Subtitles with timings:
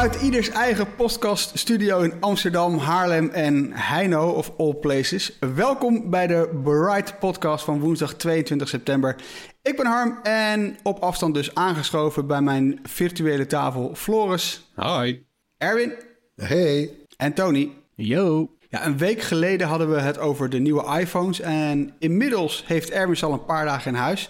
[0.00, 5.38] Vanuit ieders eigen podcaststudio in Amsterdam, Haarlem en Heino of all places.
[5.54, 9.16] Welkom bij de Bright podcast van woensdag 22 september.
[9.62, 15.22] Ik ben Harm en op afstand dus aangeschoven bij mijn virtuele tafel Floris, Hi.
[15.56, 15.92] Erwin
[16.36, 16.90] Hey.
[17.16, 17.70] en Tony.
[17.94, 18.50] Yo.
[18.68, 23.20] Ja, een week geleden hadden we het over de nieuwe iPhones en inmiddels heeft Erwin
[23.20, 24.28] al een paar dagen in huis.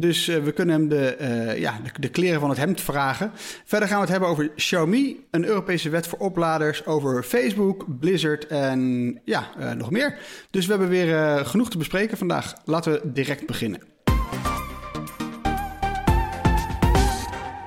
[0.00, 3.30] Dus eh, we kunnen hem de, eh, ja, de, kleren van het hemd vragen.
[3.64, 8.46] Verder gaan we het hebben over Xiaomi, een Europese wet voor opladers, over Facebook, Blizzard
[8.46, 10.18] en ja, eh, nog meer.
[10.50, 12.54] Dus we hebben weer genoeg te bespreken vandaag.
[12.64, 13.80] Laten we direct beginnen.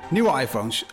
[0.10, 0.86] Nieuwe iPhones.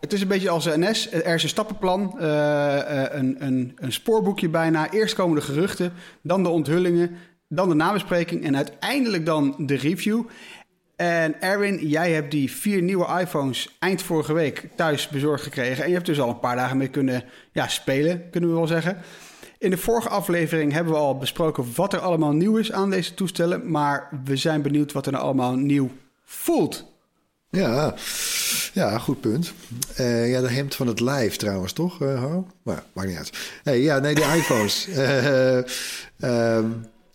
[0.00, 1.12] Het is een beetje als NS.
[1.12, 4.90] Er is een stappenplan, een, een, een spoorboekje bijna.
[4.90, 7.16] Eerst komen de geruchten, dan de onthullingen,
[7.52, 10.22] dan de nabespreking en uiteindelijk dan de review.
[11.00, 15.82] En Erwin, jij hebt die vier nieuwe iPhones eind vorige week thuis bezorgd gekregen.
[15.82, 18.66] En je hebt dus al een paar dagen mee kunnen ja, spelen, kunnen we wel
[18.66, 18.96] zeggen.
[19.58, 23.14] In de vorige aflevering hebben we al besproken wat er allemaal nieuw is aan deze
[23.14, 23.70] toestellen.
[23.70, 25.90] Maar we zijn benieuwd wat er nou allemaal nieuw
[26.24, 26.84] voelt.
[27.50, 27.94] Ja,
[28.72, 29.52] ja goed punt.
[29.96, 32.46] Eh, ja, de hemd van het lijf trouwens, toch, eh Harm?
[32.62, 33.32] Maar maakt niet uit.
[33.62, 34.88] Hey, ja, nee, die iPhones.
[34.88, 35.58] Eh,
[36.18, 36.70] ehm,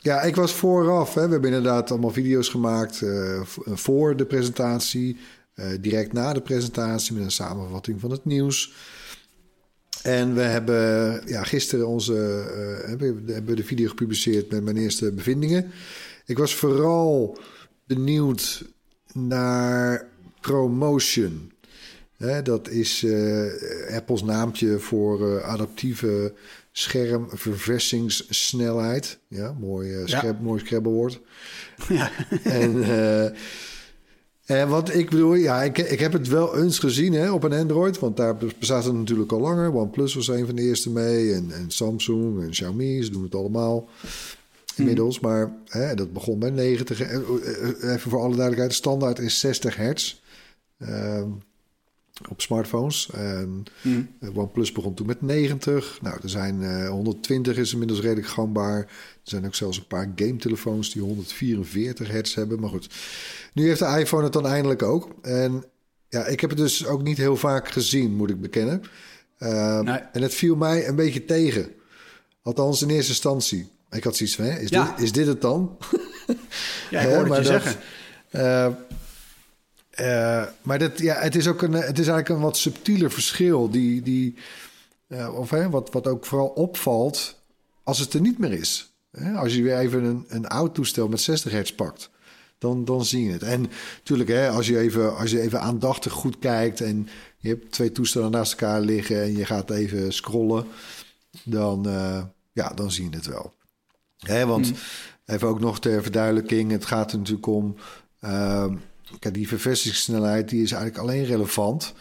[0.05, 1.13] ja, ik was vooraf.
[1.13, 1.25] Hè.
[1.25, 5.17] We hebben inderdaad allemaal video's gemaakt eh, v- voor de presentatie.
[5.53, 8.73] eh, direct na de presentatie met een samenvatting van het nieuws.
[10.03, 12.13] En we hebben ja, gisteren onze,
[12.83, 15.71] eh, hebben, de video gepubliceerd met mijn eerste bevindingen.
[16.25, 17.37] Ik was vooral
[17.85, 18.65] benieuwd
[19.13, 20.07] naar
[20.41, 21.51] ProMotion.
[22.43, 26.33] Dat is eh, Apple's naamje voor eh, adaptieve
[26.75, 29.19] schermverversingssnelheid.
[29.27, 30.17] Ja, mooi, eh Ja.
[30.17, 31.19] scrab, mooi scrabblewoord.
[31.89, 32.11] Ja.
[32.43, 32.83] En,
[34.45, 37.53] en wat ik bedoel, ja, ik, ik heb het wel eens gezien hè, op een
[37.53, 37.99] Android.
[37.99, 39.73] Want daar bestaat het natuurlijk al langer.
[39.73, 41.33] OnePlus was een van de eerste mee.
[41.33, 43.89] En, en Samsung en Xiaomi, ze doen het allemaal
[44.75, 45.19] inmiddels.
[45.19, 47.01] Maar hè, dat begon bij 90.
[47.01, 47.21] eh, eh,
[47.93, 50.15] Even voor alle duidelijkheid, de standaard is 60 hertz.
[50.79, 51.27] Ehm,
[52.29, 53.09] op smartphones.
[53.13, 54.09] En Mm.
[54.19, 55.99] eh, OnePlus begon toen met 90.
[56.01, 58.77] Nou, er zijn eh, 120 is inmiddels redelijk gangbaar.
[58.79, 58.87] Er
[59.23, 62.59] zijn ook zelfs een paar game-telefoons die 144 hertz hebben.
[62.59, 62.89] Maar goed,
[63.53, 65.09] nu heeft de iPhone het dan eindelijk ook.
[65.21, 65.63] En
[66.09, 68.81] ja, ik heb het dus ook niet heel vaak gezien, moet ik bekennen.
[69.37, 69.97] Eh, Nee.
[69.97, 71.67] En het viel mij een beetje tegen.
[72.41, 73.69] Althans, in eerste instantie.
[73.91, 74.85] Ik had zoiets van, hè, is, Ja.
[74.95, 75.77] dit, is dit het dan?
[76.89, 77.75] Ja, ik Hè, je dat- zeggen.
[78.29, 78.67] eh,
[79.95, 83.69] eh, maar dat, ja, het, is ook een, het is eigenlijk een wat subtieler verschil.
[83.69, 84.35] Die, die,
[85.07, 87.39] eh, of, hè, wat, wat ook vooral opvalt
[87.83, 88.93] als het er niet meer is.
[89.11, 92.09] Hè, als je weer even een, een oud toestel met 60 hertz pakt,
[92.57, 93.43] dan, dan zie je het.
[93.43, 97.71] En natuurlijk, hè, als, je even, als je even aandachtig goed kijkt en je hebt
[97.71, 100.65] twee toestellen naast elkaar liggen en je gaat even scrollen,
[101.43, 103.53] dan, eh, ja, dan zie je het wel.
[104.17, 104.71] Hè, want
[105.25, 107.75] even ook nog ter verduidelijking, het gaat er natuurlijk om.
[108.19, 108.75] ehm,
[109.19, 111.93] kijk, die verversingssnelheid die is eigenlijk alleen relevant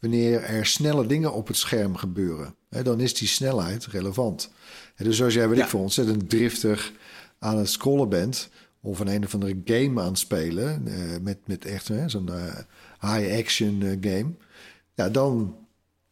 [0.00, 2.54] wanneer er snelle dingen op het scherm gebeuren.
[2.68, 4.50] Hè, dan is die snelheid relevant.
[4.96, 5.64] Dus als jij, weet Ja.
[5.64, 6.92] ik veel, ontzettend driftig
[7.38, 8.48] aan het scrollen bent...
[8.80, 10.86] of een een of andere game aan het spelen...
[10.86, 12.56] eh, met, met echt zo'n eh,
[13.00, 14.32] high-action eh, game...
[14.94, 15.56] Ja, dan,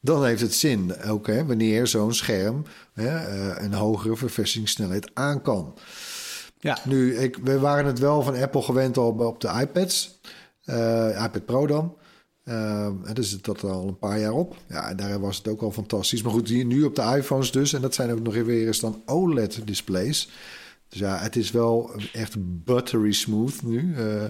[0.00, 5.74] dan heeft het zin ook hè, wanneer zo'n scherm hè, een hogere verversingssnelheid aan kan.
[6.58, 6.78] Ja.
[6.84, 10.18] Nu, ik, we waren het wel van Apple gewend al op de iPads.
[10.70, 11.96] Eh, iPad Pro dan.
[12.44, 14.56] En dus dat al een paar jaar op.
[14.68, 16.22] Ja, en daar was het ook al fantastisch.
[16.22, 17.72] Maar goed, hier nu op de iPhones dus.
[17.72, 20.28] En dat zijn ook nog weer eens dan OLED-displays.
[20.88, 22.34] Dus ja, het is wel echt
[22.64, 23.94] buttery smooth nu.
[23.96, 24.24] Eh,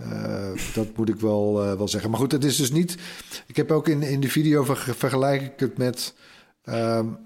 [0.00, 2.10] Uh, dat moet ik wel, uh, wel zeggen.
[2.10, 2.96] Maar goed, het is dus niet.
[3.46, 6.14] Ik heb ook in, in de video ver, vergelijk ik het met.
[6.64, 7.18] Um,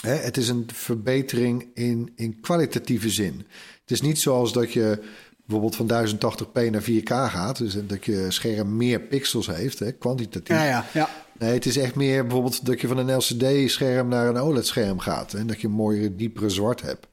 [0.00, 3.46] hè, het is een verbetering in, in kwalitatieve zin.
[3.80, 5.02] Het is niet zoals dat je
[5.48, 7.58] bijvoorbeeld van 1080p naar 4K gaat.
[7.58, 10.56] Dus dat je scherm meer pixels heeft, hè, kwantitatief.
[10.56, 11.08] Ja, ja, ja.
[11.38, 15.34] Nee, het is echt meer bijvoorbeeld dat je van een LCD-scherm naar een OLED-scherm gaat.
[15.34, 17.06] En dat je een mooiere, diepere zwart hebt.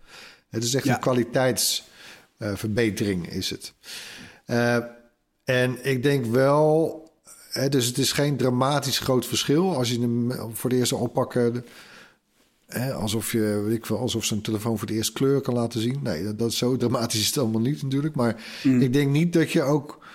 [0.49, 3.73] Het is echt een kwaliteitsverbetering, uh, is het.
[4.47, 4.77] Uh,
[5.43, 7.03] en ik denk wel,
[7.49, 11.65] hè, dus het is geen dramatisch groot verschil als je hem voor de eerste oppakken.
[12.67, 15.81] Hè, alsof je, weet ik wel, alsof zijn telefoon voor de eerste kleur kan laten
[15.81, 16.00] zien.
[16.03, 18.15] Nee, dat, dat is zo dramatisch is het allemaal niet natuurlijk.
[18.15, 18.81] Maar mm.
[18.81, 20.06] ik denk niet dat je ook,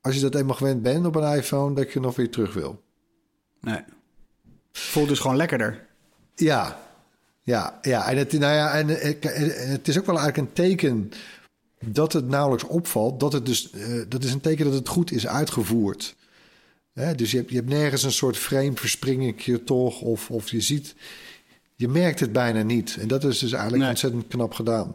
[0.00, 2.82] als je dat eenmaal gewend bent op een iPhone, dat je nog weer terug wil.
[3.60, 3.80] Nee.
[4.72, 5.86] Voelt dus gewoon lekkerder.
[6.34, 6.80] Ja,
[7.42, 8.08] ja, ja.
[8.10, 8.88] En het, nou ja, en
[9.70, 11.10] het is ook wel eigenlijk een teken
[11.84, 13.20] dat het nauwelijks opvalt.
[13.20, 16.16] Dat, het dus, uh, dat is een teken dat het goed is uitgevoerd.
[16.92, 17.14] Hè?
[17.14, 20.00] Dus je hebt, je hebt nergens een soort frame verspringing toch.
[20.00, 20.94] Of, of je ziet,
[21.78, 22.96] je merkt het bijna niet.
[23.00, 23.90] En dat is dus eigenlijk nee.
[23.90, 24.94] ontzettend knap gedaan.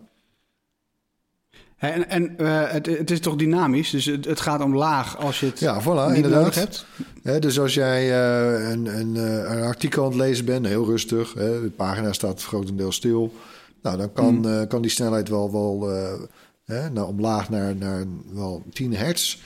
[1.78, 5.46] En, en uh, het, het, is toch dynamisch, dus het, het, gaat omlaag als je
[5.46, 6.40] het ja, voilà, niet inderdaad.
[6.40, 6.86] nodig hebt.
[7.24, 11.34] He, dus als jij uh, een, een, een, artikel aan het lezen bent, heel rustig,
[11.34, 13.34] hè, de pagina staat grotendeels stil,
[13.82, 14.46] nou, dan kan, mm.
[14.46, 15.90] uh, kan die snelheid wel, wel
[16.64, 19.42] hè, nou, omlaag naar, naar wel 10 hertz.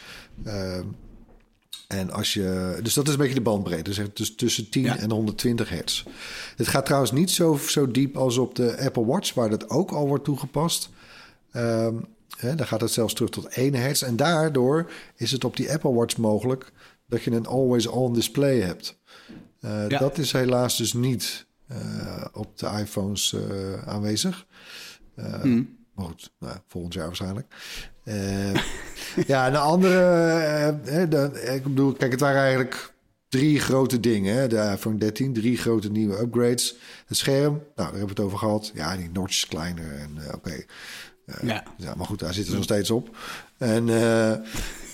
[1.88, 4.98] En als je, dus dat is een beetje de bandbreedte, dus, dus tussen 10 ja.
[4.98, 6.04] en 120 hertz.
[6.56, 9.92] Het gaat trouwens niet zo, zo diep als op de Apple Watch, waar dat ook
[9.92, 10.90] al wordt toegepast.
[11.54, 12.06] Um,
[12.38, 14.02] He, dan gaat het zelfs terug tot 1 hertz.
[14.02, 16.72] En daardoor is het op die Apple Watch mogelijk
[17.08, 19.00] dat je een always-on display hebt.
[19.62, 20.00] Uh, ja.
[20.00, 24.46] Dat is helaas dus niet uh, op de iPhones uh, aanwezig.
[25.44, 25.78] Mm.
[25.98, 27.48] Maar goed, nou, volgend jaar waarschijnlijk.
[29.28, 31.08] ja, een andere...
[31.10, 32.94] Dan, ik bedoel, kijk, het waren eigenlijk
[33.30, 34.36] drie grote dingen.
[34.36, 34.48] Hè?
[34.48, 36.76] De iPhone 13, drie grote nieuwe upgrades.
[37.06, 38.72] Het scherm, nou, daar hebben we het over gehad.
[38.74, 40.36] Ja, die notch is kleiner en oké.
[40.36, 40.66] Okay.
[41.26, 41.64] Uh, ja.
[41.78, 41.96] ja.
[41.96, 43.18] Maar goed, daar zit er nog steeds op.
[43.58, 44.32] En uh,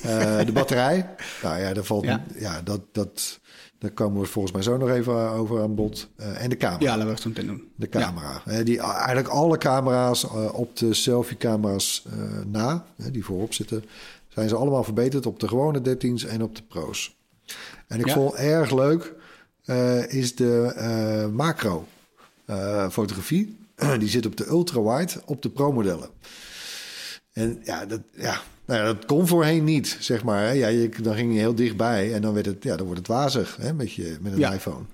[0.05, 1.09] uh, de batterij.
[1.43, 2.03] nou ja, daar valt.
[2.03, 3.39] Ja, ja dat, dat,
[3.83, 6.09] daar komen we volgens mij zo nog even over aan bod.
[6.15, 6.83] en de camera.
[6.83, 7.71] Ja, laten we het zo meteen doen.
[7.75, 8.41] De camera.
[8.45, 8.63] Ja.
[8.63, 12.05] die, eigenlijk alle camera's op de selfie-camera's
[12.45, 13.85] na, die voorop zitten,
[14.27, 17.15] zijn ze allemaal verbeterd op de gewone 13's en op de pro's.
[17.87, 18.13] En ik ja.
[18.13, 19.13] vond erg leuk
[20.07, 21.87] is de macro
[22.89, 23.57] fotografie.
[23.99, 26.09] die zit op de ultra-wide op de pro-modellen.
[27.33, 30.55] En ja, dat, ja, nou ja, dat kon voorheen niet, zeg maar.
[30.55, 33.09] Ja, je, dan ging je heel dichtbij en dan, werd het, ja, dan wordt het
[33.09, 34.53] wazig hè, met, je, met een ja.
[34.53, 34.85] iPhone.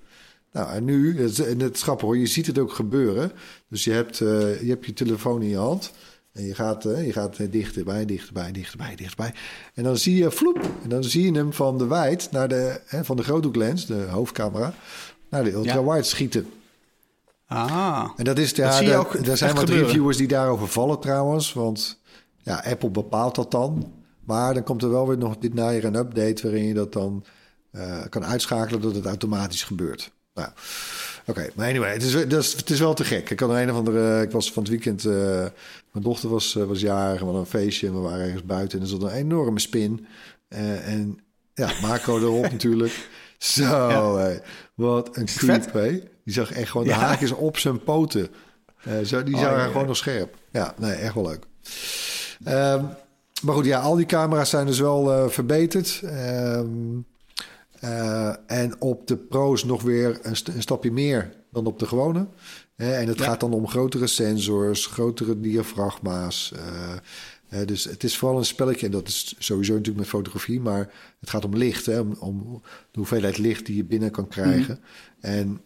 [0.52, 3.32] Nou, en nu, en het is grappig hoor, je ziet het ook gebeuren.
[3.68, 5.92] Dus je hebt, uh, je, hebt je telefoon in je hand
[6.32, 9.34] en je gaat, uh, je gaat dichterbij, dichterbij, dichterbij, dichterbij.
[9.74, 12.80] En dan zie je vloep, en dan zie je hem van de wijd naar de,
[12.86, 14.74] hè, van de groothoeklens, de hoofdcamera,
[15.28, 16.02] naar de ultra-wide ja.
[16.02, 16.46] schieten.
[17.46, 18.80] Ah, en dat is ja,
[19.22, 19.86] dat zijn wat gebeuren.
[19.86, 21.52] reviewers die daarover vallen trouwens.
[21.52, 21.99] Want
[22.42, 23.92] ja, Apple bepaalt dat dan.
[24.24, 27.24] Maar dan komt er wel weer nog dit najaar een update waarin je dat dan
[27.72, 30.12] uh, kan uitschakelen dat het automatisch gebeurt.
[30.34, 30.48] Nou,
[31.20, 31.30] oké.
[31.30, 31.50] Okay.
[31.54, 33.30] Maar anyway, het is, het, is, het is wel te gek.
[33.30, 34.22] Ik had een of andere.
[34.22, 35.04] Ik was van het weekend.
[35.04, 35.12] Uh,
[35.92, 37.18] mijn dochter was, uh, was jarig.
[37.18, 37.86] We hadden een feestje.
[37.86, 38.78] En we waren ergens buiten.
[38.78, 40.06] En er zat een enorme spin.
[40.48, 41.18] en
[41.54, 43.08] ja, Marco erop natuurlijk.
[43.38, 44.14] Zo, ja.
[44.14, 44.42] hey,
[44.74, 45.72] wat een creep?
[46.24, 46.98] Die zag echt gewoon de ja.
[46.98, 48.28] haakjes op zijn poten.
[49.04, 50.36] Zo, die oh, zagen ja, gewoon nog scherp.
[50.52, 51.44] Ja, nee, echt wel leuk.
[52.48, 52.88] Um,
[53.42, 56.00] maar goed, ja, al die camera's zijn dus wel uh, verbeterd.
[56.04, 57.06] Um,
[57.84, 61.86] uh, en op de pro's nog weer een, st een stapje meer dan op de
[61.86, 62.26] gewone.
[62.76, 66.52] en het gaat dan om grotere sensors, grotere diafragma's.
[66.56, 70.92] Uh, dus het is vooral een spelletje, en dat is sowieso natuurlijk met fotografie, maar
[71.20, 74.80] het gaat om licht, hè, om, om de hoeveelheid licht die je binnen kan krijgen.
[74.80, 74.84] Mm
[75.20, 75.30] -hmm.
[75.30, 75.60] En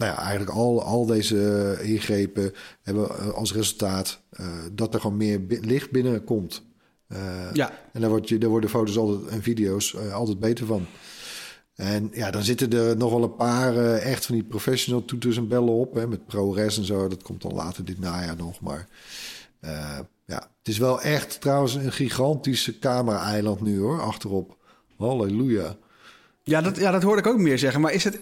[0.00, 2.52] nou ja, eigenlijk al, al deze ingrepen
[2.82, 6.62] hebben als resultaat uh, dat er gewoon meer licht binnenkomt.
[7.08, 7.18] Uh,
[7.52, 7.72] ja.
[7.92, 10.86] En daar, wordt je, daar worden foto's altijd, en video's uh, altijd beter van.
[11.74, 15.48] En ja, dan zitten er nog wel een paar echt van die professional toeters en
[15.48, 15.94] bellen op.
[15.94, 17.08] Hè, met ProRes en zo.
[17.08, 18.60] Dat komt dan later dit najaar nog.
[18.60, 18.88] Maar
[20.26, 24.56] ja, het is wel echt trouwens een gigantische camera-eiland nu hoor, achterop.
[24.96, 25.76] Halleluja.
[26.42, 27.80] Ja dat, ja, dat hoorde ik ook meer zeggen.
[27.80, 28.18] Maar is het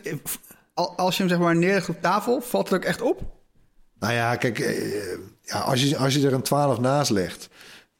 [0.96, 3.36] als je hem zeg maar neerlegt op tafel, valt het ook echt op?
[3.98, 7.48] Nou ja, kijk, eh, ja, als, je, als je er een 12 naast legt,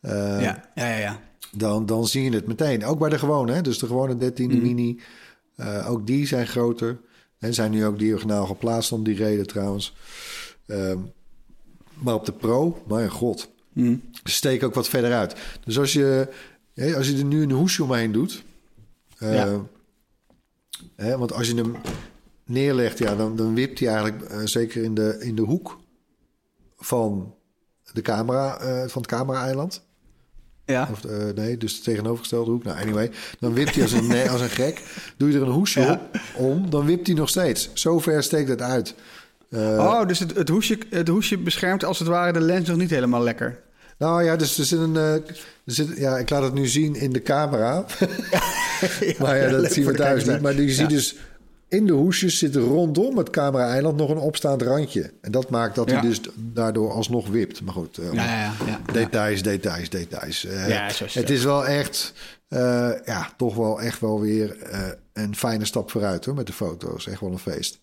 [0.02, 1.20] uh, ja, ja, ja, ja.
[1.52, 2.84] Dan, dan zie je het meteen.
[2.84, 3.60] Ook bij de gewone, hè?
[3.60, 4.62] dus de gewone 13 mm.
[4.62, 5.00] mini,
[5.56, 7.00] uh, ook die zijn groter.
[7.38, 9.96] En zijn nu ook diagonaal geplaatst om die reden trouwens.
[10.66, 11.12] Um,
[11.94, 14.02] maar op de Pro, mijn god, mm.
[14.24, 15.34] steek ook wat verder uit.
[15.64, 16.28] Dus als je
[16.96, 18.42] als je er nu een hoesje omheen doet...
[19.18, 19.60] eh, Ja.
[20.96, 21.76] hè, want als je hem
[22.48, 25.78] neerlegt, ja, dan, dan wipt hij eigenlijk eh, zeker in de, in de hoek
[26.76, 27.34] van,
[27.92, 29.86] de camera, eh, van het camera-eiland.
[30.64, 30.88] Ja.
[30.92, 32.64] Of, eh, nee, dus de tegenovergestelde hoek.
[32.64, 33.10] Nou, anyway.
[33.40, 34.82] Dan wipt hij als een, nee, als een gek.
[35.16, 35.92] Doe je er een hoesje Ja.
[35.92, 37.70] op, om, dan wipt hij nog steeds.
[37.72, 38.94] Zo ver steekt het uit.
[39.52, 42.90] Oh, dus het, het, hoesje, het hoesje beschermt als het ware de lens nog niet
[42.90, 43.60] helemaal lekker.
[43.98, 44.96] Nou ja, dus er zit een.
[44.96, 45.22] er
[45.64, 47.84] zit, ja, ik laat het nu zien in de camera.
[49.18, 50.40] maar ja, dat zien we thuis niet.
[50.40, 51.16] Maar je ziet dus
[51.68, 55.10] in de hoesjes zit rondom het camera-eiland nog een opstaand randje.
[55.20, 55.98] En dat maakt dat Ja.
[55.98, 57.62] hij dus daardoor alsnog wipt.
[57.62, 58.80] Maar goed, eh, Ja, ja, ja.
[58.92, 60.44] details, details, details.
[60.44, 62.12] Is het is wel echt,
[62.48, 64.56] eh, ja, toch wel echt wel weer
[65.12, 67.06] een fijne stap vooruit hoor, met de foto's.
[67.06, 67.78] Echt wel een feest.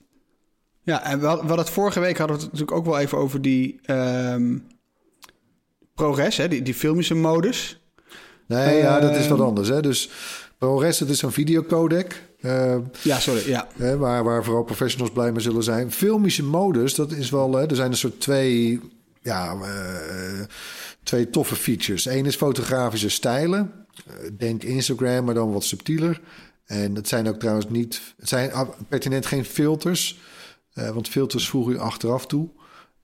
[0.82, 3.42] Ja, en we hadden het vorige week hadden we het natuurlijk ook wel even over
[3.42, 3.80] die
[5.96, 7.80] ProRes, hè, die, die filmische modus.
[8.48, 9.48] Nee, ja, dat is wat Ehm.
[9.48, 9.68] anders.
[9.68, 9.82] Hè.
[9.82, 10.10] Dus
[10.66, 12.24] ProRes, het is een videocodec.
[12.42, 13.68] eh, Ja, sorry, ja.
[13.76, 15.92] Hè, waar, waar vooral professionals blij mee zullen zijn.
[15.92, 17.54] Filmische modus, dat is wel...
[17.54, 18.80] Hè, er zijn een soort twee,
[19.22, 20.46] ja, eh,
[21.04, 22.06] twee toffe features.
[22.06, 23.72] Eén is fotografische stijlen.
[24.08, 26.22] Eh, Denk Instagram, maar dan wat subtieler.
[26.66, 28.02] En het zijn ook trouwens niet...
[28.18, 30.20] Het zijn ah, pertinent geen filters.
[30.74, 32.50] want filters voeg je achteraf toe.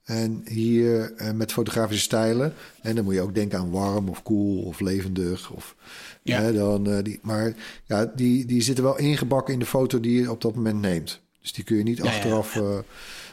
[0.03, 2.53] En hier eh, met fotografische stijlen.
[2.81, 5.51] En dan moet je ook denken aan warm of cool of levendig.
[5.51, 5.75] Of,
[6.24, 6.41] Ja.
[6.41, 7.53] hè, dan, eh, die, maar
[7.86, 11.20] ja, die, die zitten wel ingebakken in de foto die je op dat moment neemt.
[11.41, 12.55] Dus die kun je niet Ja, ja, achteraf...
[12.55, 12.77] eh,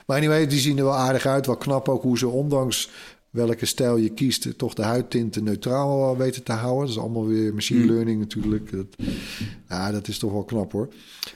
[0.07, 1.47] maar anyway, die zien er wel aardig uit.
[1.47, 2.91] Wel knap ook hoe ze ondanks
[3.31, 4.59] welke stijl je kiest...
[4.59, 6.81] toch de huidtinten neutraal weten te houden.
[6.87, 7.91] Dat is allemaal weer machine Hmm.
[7.91, 8.71] learning natuurlijk.
[8.73, 8.87] Dat,
[9.69, 10.89] ja, dat is toch wel knap hoor.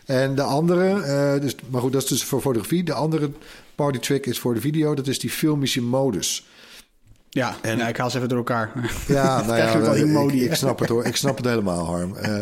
[0.06, 2.82] En de andere, dus, maar goed, dat is dus voor fotografie.
[2.84, 3.30] De andere
[3.74, 4.94] party trick is voor de video.
[4.94, 6.46] Dat is die filmische modus.
[7.28, 8.72] Ja, en ja, ik haal ze even door elkaar.
[9.08, 11.04] Ja, nou ja, al die ik, modi, ik snap het hoor.
[11.04, 12.16] Ik snap het helemaal, Harm.
[12.16, 12.34] Eh,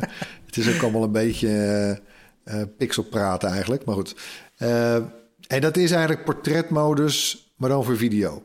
[0.46, 1.96] het is ook allemaal een beetje eh
[2.44, 3.84] eh, pixelpraten eigenlijk.
[3.84, 4.14] Maar goed.
[4.56, 4.94] Eh,
[5.46, 8.44] en dat is eigenlijk portretmodus, maar dan voor video.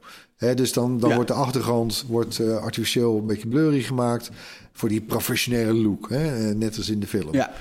[0.55, 1.15] Dus dan, dan Ja.
[1.15, 4.29] wordt de achtergrond wordt, eh, artificieel een beetje blurry gemaakt...
[4.73, 6.49] voor die professionele look, hè?
[6.49, 7.33] eh, net als in de film.
[7.33, 7.51] Ja,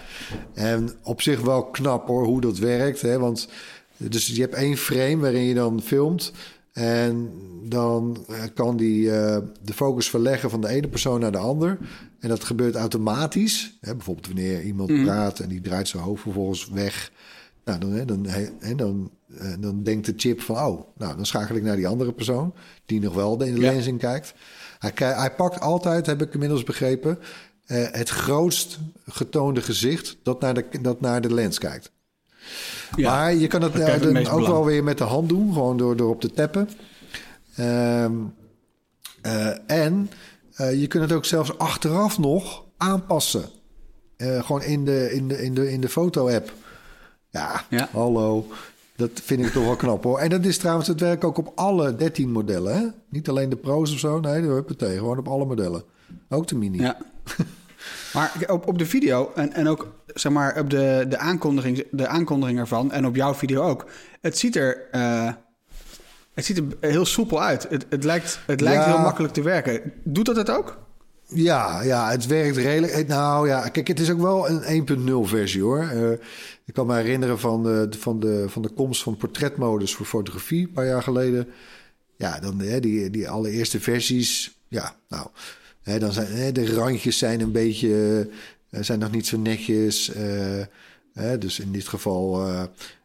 [0.54, 3.00] En op zich wel knap hoor, hoe dat werkt.
[3.00, 3.18] Hè?
[3.18, 3.48] Want
[3.96, 6.32] dus je hebt één frame waarin je dan filmt.
[6.74, 7.30] En
[7.62, 11.78] dan eh, kan die eh, de focus verleggen van de ene persoon naar de ander.
[12.20, 13.76] En dat gebeurt automatisch.
[13.80, 13.94] Hè?
[13.94, 17.12] Bijvoorbeeld wanneer iemand praat en die draait zijn hoofd vervolgens weg.
[17.64, 18.26] Nou, dan, hè, dan,
[18.58, 20.56] hè, dan, eh, dan denkt de chip van...
[20.56, 22.54] oh, nou, dan schakel ik naar die andere persoon...
[22.86, 23.72] die nog wel in de Ja.
[23.72, 24.34] lens in kijkt.
[24.78, 27.18] Hij, hij pakt altijd, heb ik inmiddels begrepen...
[27.66, 31.92] het grootst getoonde gezicht dat naar de, dat naar de lens kijkt.
[32.96, 33.10] Ja.
[33.10, 34.46] Maar je kan het, eh, het ook belang.
[34.46, 36.68] wel weer met de hand doen, gewoon door, door op te tappen.
[37.56, 38.12] Ehm,
[39.22, 40.10] eh, en
[40.54, 43.44] eh, je kunt het ook zelfs achteraf nog aanpassen.
[44.18, 46.52] Gewoon in de, in de, in de, in de foto-app.
[47.30, 47.88] Ja, Ja.
[47.92, 48.46] hallo.
[48.96, 50.18] Dat vind ik toch wel knap hoor.
[50.18, 52.76] En dat is trouwens, het werkt ook op alle 13 modellen.
[52.76, 52.86] Hè?
[53.08, 54.20] Niet alleen de Pro's of zo.
[54.20, 54.98] Nee, tegen.
[54.98, 55.84] Gewoon op alle modellen.
[56.28, 56.80] Ook de Mini.
[56.80, 56.96] Ja.
[58.12, 62.06] Maar op, op de video en, en ook zeg maar op de, de, aankondiging, de
[62.06, 63.86] aankondiging ervan en op jouw video ook.
[64.20, 65.30] Het ziet er, eh,
[66.34, 67.66] het ziet er heel soepel uit.
[67.70, 68.90] Het, het lijkt, het lijkt Ja.
[68.90, 69.92] heel makkelijk te werken.
[70.02, 70.82] Doet dat het ook?
[71.28, 73.08] Ja, ja, het werkt redelijk.
[73.08, 75.80] Nou ja, kijk, het is ook wel een 1.0 versie hoor.
[75.80, 76.10] Eh,
[76.64, 80.66] ik kan me herinneren van de, van, de, van de komst van portretmodus voor fotografie
[80.66, 81.48] een paar jaar geleden.
[82.16, 84.58] Ja, dan hè, die, die allereerste versies.
[84.68, 85.26] Ja, nou,
[85.82, 88.28] hè, dan zijn hè, de randjes zijn een beetje,
[88.80, 90.12] zijn nog niet zo netjes.
[90.12, 90.62] eh,
[91.12, 92.62] hè, dus in dit geval, eh,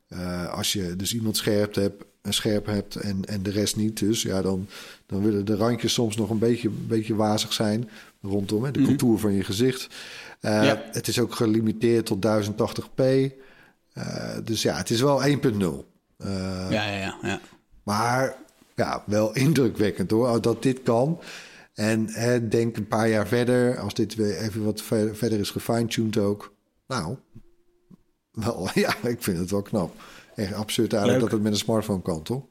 [0.08, 4.22] eh, als je dus iemand scherp hebt, scherp hebt en, en de rest niet, dus
[4.22, 4.68] ja, dan,
[5.06, 7.90] dan willen de randjes soms nog een beetje, een beetje wazig zijn
[8.22, 9.88] rondom hè, de contour van je gezicht.
[10.40, 10.84] Eh, Ja.
[10.92, 13.04] Het is ook gelimiteerd tot 1080p.
[13.94, 15.86] Eh, dus ja, het is wel 1.0.
[16.18, 17.18] Eh, Ja, ja, ja.
[17.22, 17.40] ja.
[17.84, 18.36] maar
[18.76, 21.20] ja, wel indrukwekkend hoor, dat dit kan.
[21.80, 25.50] En hè, denk een paar jaar verder, als dit weer even wat ver- verder is
[25.50, 26.54] gefine-tuned ook.
[26.88, 27.18] Nou,
[28.32, 29.94] wel, ja, ik vind het wel knap.
[30.36, 31.30] Echt absurd eigenlijk Leuk.
[31.32, 32.44] dat het met een smartphone kan, toch?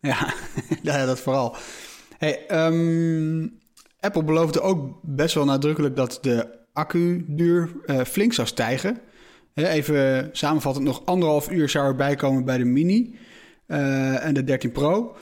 [0.00, 0.34] Ja,
[0.82, 1.56] ja dat vooral.
[2.18, 3.48] Hey, ehm,
[4.00, 9.00] Apple beloofde ook best wel nadrukkelijk dat de accuduur eh flink zou stijgen.
[9.54, 13.18] Even samenvattend, nog anderhalf uur zou erbij komen bij de Mini
[13.66, 15.16] eh, en de 13 Pro.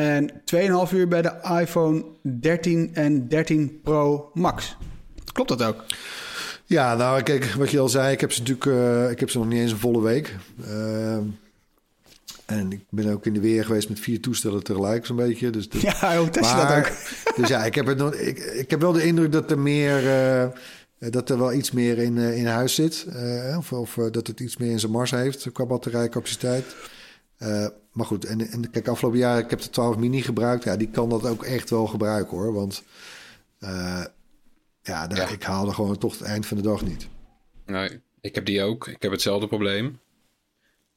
[0.00, 0.30] En
[0.88, 4.76] 2,5 uur bij de iPhone 13 en 13 Pro Max.
[5.32, 5.84] Klopt dat ook?
[6.64, 9.38] Ja, nou kijk, wat je al zei, ik heb ze natuurlijk, eh, ik heb ze
[9.38, 10.36] nog niet eens een volle week.
[10.66, 11.22] Ehm,
[12.46, 15.50] En ik ben ook in de weer geweest met vier toestellen tegelijk, zo'n beetje.
[15.50, 16.90] Dus de- Ja, hoe test je dat ook?
[17.36, 20.08] Dus ja, ik heb, het nog, ik, ik heb wel de indruk dat er meer...
[20.10, 20.48] eh,
[21.10, 23.06] dat er wel iets meer in, eh, in huis zit.
[23.12, 26.64] eh, of of eh, dat het iets meer in zijn mars heeft qua batterijcapaciteit.
[28.00, 29.38] Maar goed, en, en kijk, afgelopen jaar...
[29.38, 30.64] Ik heb de 12 mini gebruikt.
[30.64, 32.52] Ja, die kan dat ook echt wel gebruiken, hoor.
[32.52, 32.82] Want
[33.58, 34.04] eh,
[34.82, 35.28] ja, daar- Ja.
[35.28, 37.08] ik haalde gewoon toch het eind van de dag niet.
[37.66, 38.86] Nee, ik heb die ook.
[38.88, 40.00] Ik heb hetzelfde probleem.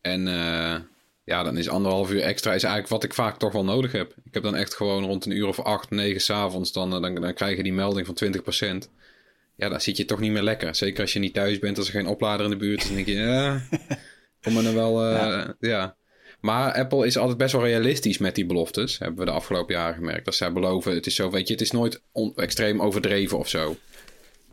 [0.01, 0.75] En eh,
[1.24, 4.15] ja, dan is anderhalf uur extra is eigenlijk wat ik vaak toch wel nodig heb.
[4.24, 7.15] Ik heb dan echt gewoon rond een uur of acht, negen s'avonds, dan, eh, dan,
[7.15, 8.89] dan krijg je die melding van 20%.
[9.55, 10.75] Ja, dan zit je toch niet meer lekker.
[10.75, 12.86] Zeker als je niet thuis bent, als er geen oplader in de buurt is.
[12.88, 13.62] Dan denk je, ja,
[14.41, 15.95] kom maar dan wel, eh, ja.
[16.43, 18.97] Maar Apple is altijd best wel realistisch met die beloftes.
[18.97, 20.25] Hebben we de afgelopen jaren gemerkt.
[20.25, 22.01] Dat zij beloven, het is zo, weet je, het is nooit
[22.35, 23.75] extreem overdreven of zo.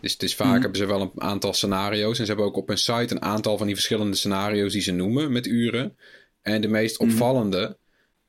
[0.01, 2.19] Dus het is vaak hebben ze wel een aantal scenario's.
[2.19, 4.93] En ze hebben ook op hun site een aantal van die verschillende scenario's die ze
[4.93, 5.97] noemen met uren.
[6.43, 7.77] En de meest opvallende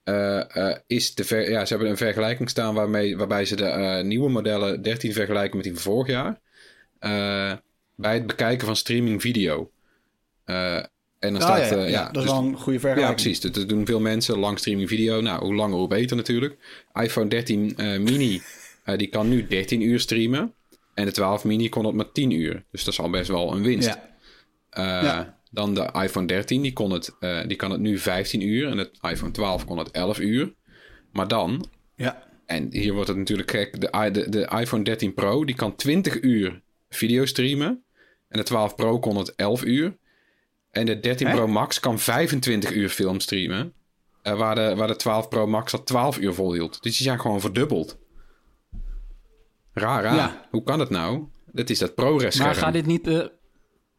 [0.04, 3.66] eh, eh, is de ver- ja, ze hebben een vergelijking staan waarmee, waarbij ze de
[3.66, 6.40] eh, nieuwe modellen 13 vergelijken met die van vorig jaar.
[7.96, 9.72] Bij het bekijken van streaming video.
[11.22, 12.72] En dan Ah, staat, ja, ja, eh, ja, ja, dat is dus- wel een goede
[12.74, 13.16] ja, vergelijking.
[13.22, 13.40] precies.
[13.40, 14.40] Dat, doen veel mensen.
[14.40, 15.22] Lang streaming video.
[15.22, 16.58] Nou, hoe langer hoe beter natuurlijk.
[16.94, 18.42] iPhone 13 eh, mini,
[18.86, 20.54] eh, die kan nu 13 uur streamen.
[20.94, 22.64] En de 12 mini kon het maar 10 uur.
[22.72, 23.88] Dus dat is al best wel een winst.
[23.88, 25.04] Ja.
[25.04, 25.40] Ja.
[25.52, 27.16] Dan de iPhone 13, die, kon het,
[27.48, 28.68] die kan het nu 15 uur.
[28.68, 30.54] En het iPhone 12 kon het 11 uur.
[31.12, 32.24] Maar dan, Ja.
[32.46, 36.22] en hier wordt het natuurlijk gek, de, de, de iPhone 13 Pro, die kan 20
[36.22, 37.84] uur video streamen.
[38.28, 39.98] En de 12 Pro kon het 11 uur.
[40.72, 41.34] En de 13 Hè?
[41.36, 43.74] Pro Max kan 25 uur film streamen.
[44.22, 46.84] eh, waar, de, waar de 12 Pro Max dat 12 uur volhield.
[46.84, 47.98] Dus die zijn gewoon verdubbeld.
[49.74, 50.16] Raar, raar.
[50.16, 50.48] Ja.
[50.52, 51.24] Hoe kan het nou?
[51.52, 52.64] Dat is dat ProRes Maar scherm.
[52.66, 53.08] gaat dit niet...
[53.08, 53.26] eh,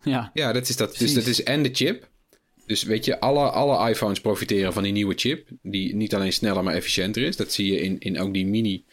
[0.03, 0.97] ja, Ja, dat is dat.
[0.99, 2.09] Dus dat is en de chip.
[2.67, 5.49] Dus weet je, alle, alle iPhones profiteren van die nieuwe chip.
[5.63, 7.37] Die niet alleen sneller, maar efficiënter is.
[7.37, 8.85] Dat zie je in, in ook die mini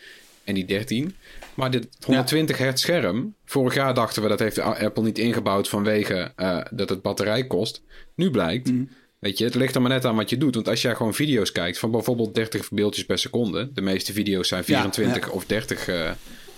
[0.43, 1.15] en die 13.
[1.59, 3.35] Maar dit 120 hertz scherm.
[3.45, 7.83] Vorig jaar dachten we dat heeft Apple niet ingebouwd vanwege eh, dat het batterij kost.
[8.15, 8.71] Nu blijkt,
[9.19, 10.55] weet je, het ligt er maar net aan wat je doet.
[10.55, 13.69] Want als jij gewoon video's kijkt van bijvoorbeeld 30 beeldjes per seconde.
[13.73, 15.31] De meeste video's zijn 24 ja.
[15.31, 16.11] of 30 eh,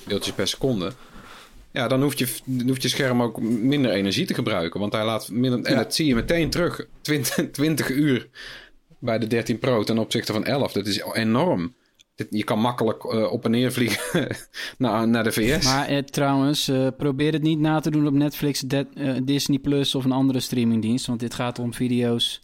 [0.04, 0.92] beeldjes per seconde.
[1.72, 4.80] Ja, dan hoeft je, dan hoeft je scherm ook minder energie te gebruiken.
[4.80, 5.64] Want hij laat minder.
[5.64, 5.84] En Ja.
[5.84, 6.86] dat zie je meteen terug.
[7.02, 8.30] 20, 20 uur
[9.00, 10.72] bij de 13 Pro ten opzichte van 11.
[10.72, 11.74] Dat is enorm.
[12.30, 14.28] Je kan makkelijk eh, op en neer vliegen
[14.78, 15.66] naar, naar de VS.
[15.66, 19.96] maar eh, trouwens, eh, probeer het niet na te doen op Netflix, De- Disney Plus
[19.96, 21.06] of een andere streamingdienst.
[21.08, 22.42] Want dit gaat om video's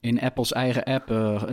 [0.00, 1.08] in Apples eigen app.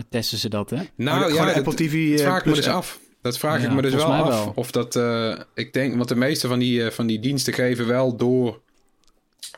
[0.10, 0.78] testen ze dat, hè?
[0.96, 2.78] nou dat- Apple TV, Dat eh, vraag ik me Plus dus app.
[2.78, 3.00] af.
[3.22, 4.28] Dat vraag Ja, ik me dus wel af.
[4.28, 4.52] wel.
[4.56, 4.96] Of dat.
[4.96, 8.62] eh, ik denk, want de meeste van die, van die diensten geven wel door.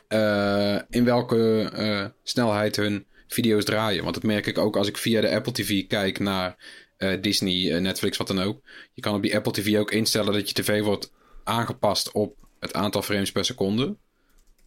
[0.08, 4.02] eh, in welke eh, snelheid hun video's draaien.
[4.02, 6.56] Want dat merk ik ook als ik via de Apple TV kijk naar
[6.96, 8.60] eh, Disney, eh, Netflix, wat dan ook.
[8.92, 11.12] Je kan op die Apple TV ook instellen dat je tv wordt
[11.44, 13.94] aangepast op het aantal frames per seconde.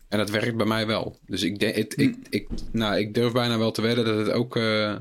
[0.09, 1.19] En dat werkt bij mij wel.
[1.25, 4.29] Dus ik, denk, het, ik, ik, nou, ik durf bijna wel te wedden dat het
[4.31, 4.55] ook.
[4.55, 4.95] eh,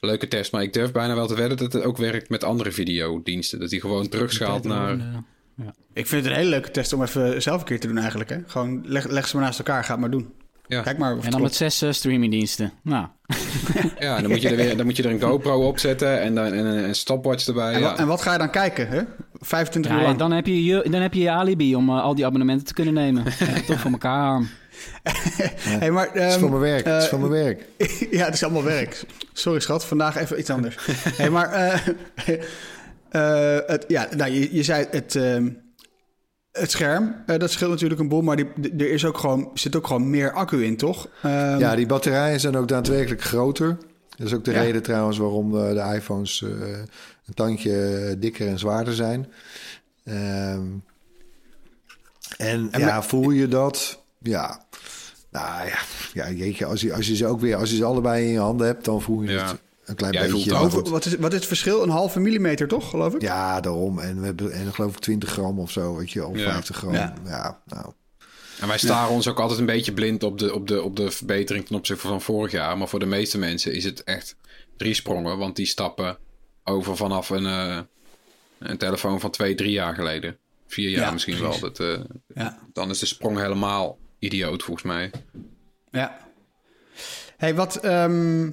[0.00, 2.72] leuke test, maar ik durf bijna wel te wedden dat het ook werkt met andere
[2.72, 3.58] videodiensten.
[3.58, 4.98] Dat die gewoon terugschaalt naar.
[4.98, 7.98] Eh, Ik vind het een hele leuke test om even zelf een keer te doen
[7.98, 8.30] eigenlijk.
[8.30, 8.38] Hè?
[8.46, 10.32] Gewoon leg, leg ze maar naast elkaar, ga het maar doen.
[10.68, 10.82] Ja.
[10.82, 12.72] Kijk maar of En dan met zes eh, streamingdiensten.
[12.82, 13.06] Nou,
[13.98, 16.34] Ja, dan moet je er weer dan moet je er een GoPro op zetten en
[16.34, 17.72] dan en een, stopwatch erbij.
[17.72, 17.88] En, ja.
[17.88, 18.88] wat, en wat ga je dan kijken?
[18.88, 19.02] Hè?
[19.40, 20.18] 25 uur ja, lang.
[20.18, 22.74] dan, heb je je, dan heb je je alibi om eh, al die abonnementen te
[22.74, 23.24] kunnen nemen.
[23.38, 24.42] Ja, toch voor elkaar.
[25.80, 26.84] Hey, maar, Het is ehm, voor mijn werk.
[26.84, 27.66] het is eh, voor mijn werk.
[28.10, 29.04] ja, het is allemaal werk.
[29.32, 30.76] Sorry schat, vandaag even iets anders.
[31.16, 31.74] hey, maar eh,
[33.10, 35.48] eh, het, ja, nou, je, je zei het, ehm,
[36.52, 38.46] het scherm, eh, dat scheelt natuurlijk een boel, maar die,
[38.78, 41.08] er is ook gewoon, zit ook gewoon meer accu in, toch?
[41.22, 43.78] Ehm, Ja, die batterijen zijn ook daadwerkelijk groter.
[44.16, 44.60] Dat is ook de Ja.
[44.62, 46.48] reden trouwens waarom eh, de iPhones eh,
[47.26, 49.26] een tandje dikker en zwaarder zijn.
[50.04, 50.62] Ehm,
[52.36, 54.02] en, En ja, voel je dat?
[54.18, 54.64] Ja.
[55.30, 55.78] Nou ja,
[56.12, 58.38] ja jeetje, als je, als je ze ook weer, als je ze allebei in je
[58.38, 59.46] handen hebt, dan voel je Ja.
[59.46, 60.54] het een klein Jij beetje.
[60.54, 61.82] Over- wat, is, wat is het verschil?
[61.82, 63.20] Een halve millimeter, toch, geloof ik?
[63.20, 63.98] Ja, daarom.
[63.98, 66.50] En we hebben en geloof ik 20 gram of zo, weet je, of Ja.
[66.52, 66.92] 50 gram.
[66.92, 67.14] Ja.
[67.24, 67.92] Ja, nou.
[68.60, 71.10] En wij staren ons ook altijd een beetje blind op de, op, de, op de
[71.10, 72.78] verbetering ten opzichte van vorig jaar.
[72.78, 74.36] Maar voor de meeste mensen is het echt
[74.76, 75.38] drie sprongen.
[75.38, 76.18] Want die stappen
[76.64, 77.78] over vanaf een, eh,
[78.58, 80.36] een telefoon van twee, drie jaar geleden.
[80.66, 81.60] Vier jaar Ja, misschien precies.
[81.60, 81.70] wel.
[81.72, 82.58] Dat, eh, Ja.
[82.72, 85.10] dan is de sprong helemaal idioot volgens mij.
[85.90, 86.18] Ja.
[87.36, 88.50] Hey, wat, ehm,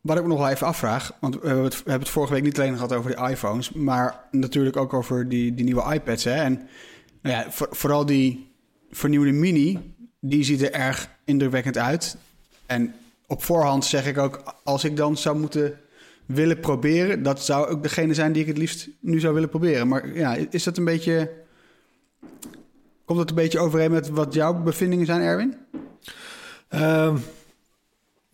[0.00, 2.74] wat ik me nog wel even afvraag, want we hebben, het, vorige week niet alleen
[2.74, 6.24] gehad over die iPhones, maar natuurlijk ook over die, die nieuwe iPads.
[6.24, 6.34] Hè?
[6.34, 6.52] En
[7.22, 8.52] nou ja, voor- vooral die
[8.90, 12.16] vernieuwde Mini, die ziet er erg indrukwekkend uit.
[12.66, 12.94] En
[13.26, 15.78] op voorhand zeg ik ook, als ik dan zou moeten
[16.26, 19.88] willen proberen, dat zou ook degene zijn die ik het liefst nu zou willen proberen.
[19.88, 21.30] Maar ja, is dat een beetje.
[23.04, 25.56] Komt dat een beetje overeen met wat jouw bevindingen zijn, Erwin?
[26.68, 27.16] Ehm,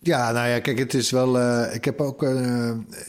[0.06, 1.38] ja, nou ja, kijk, het is wel.
[1.38, 2.22] eh, ik heb ook.
[2.22, 2.30] eh,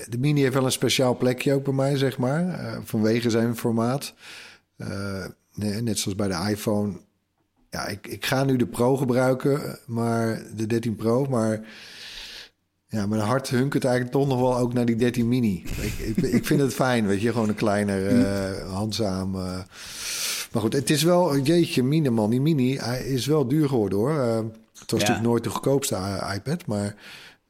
[0.10, 2.50] de Mini heeft wel een speciaal plekje ook bij mij, zeg maar.
[2.50, 4.14] eh, vanwege zijn formaat.
[5.56, 6.94] Net zoals bij de iPhone.
[7.70, 11.26] Ja, ik, ik ga nu de Pro gebruiken, maar de 13 Pro.
[11.26, 11.62] Maar
[12.88, 15.64] ja, mijn hart hunkert eigenlijk toch nog wel ook naar die 13 Mini.
[16.06, 17.32] ik, ik, vind het fijn, weet je.
[17.32, 19.32] Gewoon een kleiner, eh, handzaam.
[20.52, 21.38] Maar goed, het is wel.
[21.38, 22.30] Jeetje, mine man.
[22.30, 24.20] Die Mini hij is wel duur geworden hoor.
[24.20, 24.40] Eh,
[24.80, 25.08] het was Ja.
[25.08, 25.96] natuurlijk nooit de goedkoopste
[26.36, 26.96] iPad, maar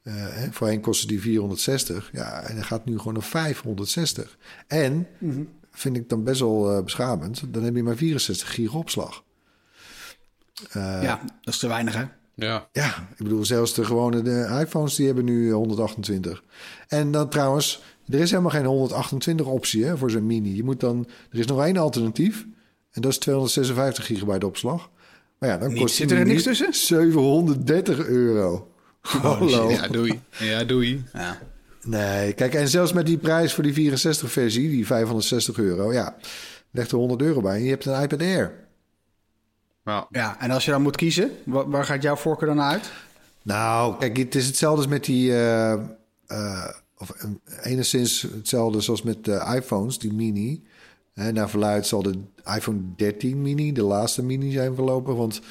[0.04, 2.10] eh, hè, voorheen kostte die 460.
[2.14, 4.38] Ja, en hij gaat nu gewoon naar 560.
[4.68, 5.08] En
[5.72, 7.54] vind ik dan best wel eh, beschamend.
[7.54, 9.24] Dan heb je maar 64 gig opslag.
[10.72, 12.04] Eh, ja, dat is te weinig, hè?
[12.38, 12.68] Ja.
[12.72, 16.44] ja, ik bedoel, zelfs de gewone de iPhones die hebben nu 128.
[16.88, 20.56] En dan trouwens, er is helemaal geen 128 optie hè, voor zo'n mini.
[20.56, 22.46] Je moet dan, er is nog één alternatief.
[22.92, 24.90] En dat is 256 gigabyte opslag.
[25.46, 25.82] Maar ja, dan Niet.
[25.82, 26.74] kost Zit er niks tussen?
[26.74, 28.72] 730 euro.
[29.02, 29.70] Hallo.
[29.72, 30.22] Ja, doei.
[30.40, 31.04] Ja, doei.
[31.14, 31.38] Ja.
[31.84, 36.16] Nee, kijk, en zelfs met die prijs voor die 64 versie, die 560 euro, ja,
[36.72, 38.52] leg er 100 euro bij en je hebt een iPad Air.
[39.86, 40.08] Ja.
[40.12, 42.92] ja, en als je dan moet kiezen, wa- waar gaat jouw voorkeur dan uit?
[43.42, 45.32] Nou, kijk, het is hetzelfde als met die.
[45.32, 45.72] eh,
[46.28, 47.12] eh, of
[47.64, 50.64] enigszins hetzelfde zoals met de iPhones, die mini.
[51.16, 52.20] Hè, naar verluid zal de
[52.56, 55.16] iPhone 13 mini de laatste mini zijn voorlopig.
[55.16, 55.42] Want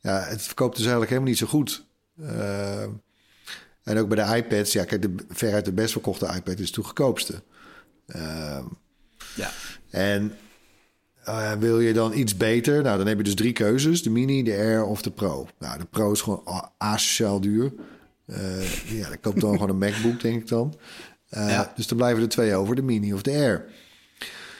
[0.00, 1.84] ja, het verkoopt dus eigenlijk helemaal niet zo goed.
[2.20, 2.82] Eh,
[3.82, 6.82] en ook bij de iPads, ja, kijk, de, veruit de best verkochte iPad is de
[6.82, 7.42] goedkoopste.
[8.06, 8.64] Eh,
[9.34, 9.50] Ja.
[9.90, 10.32] en
[11.24, 12.82] eh, wil je dan iets beter?
[12.82, 15.48] Nou, dan heb je dus drie keuzes: de Mini, de Air of de Pro.
[15.58, 17.72] Nou, de Pro is gewoon asociaal duur.
[18.86, 20.74] Ja, dan koop dan gewoon een MacBook, denk ik dan.
[21.28, 21.72] Ja.
[21.76, 23.64] Dus dan blijven er twee over: de Mini of de Air.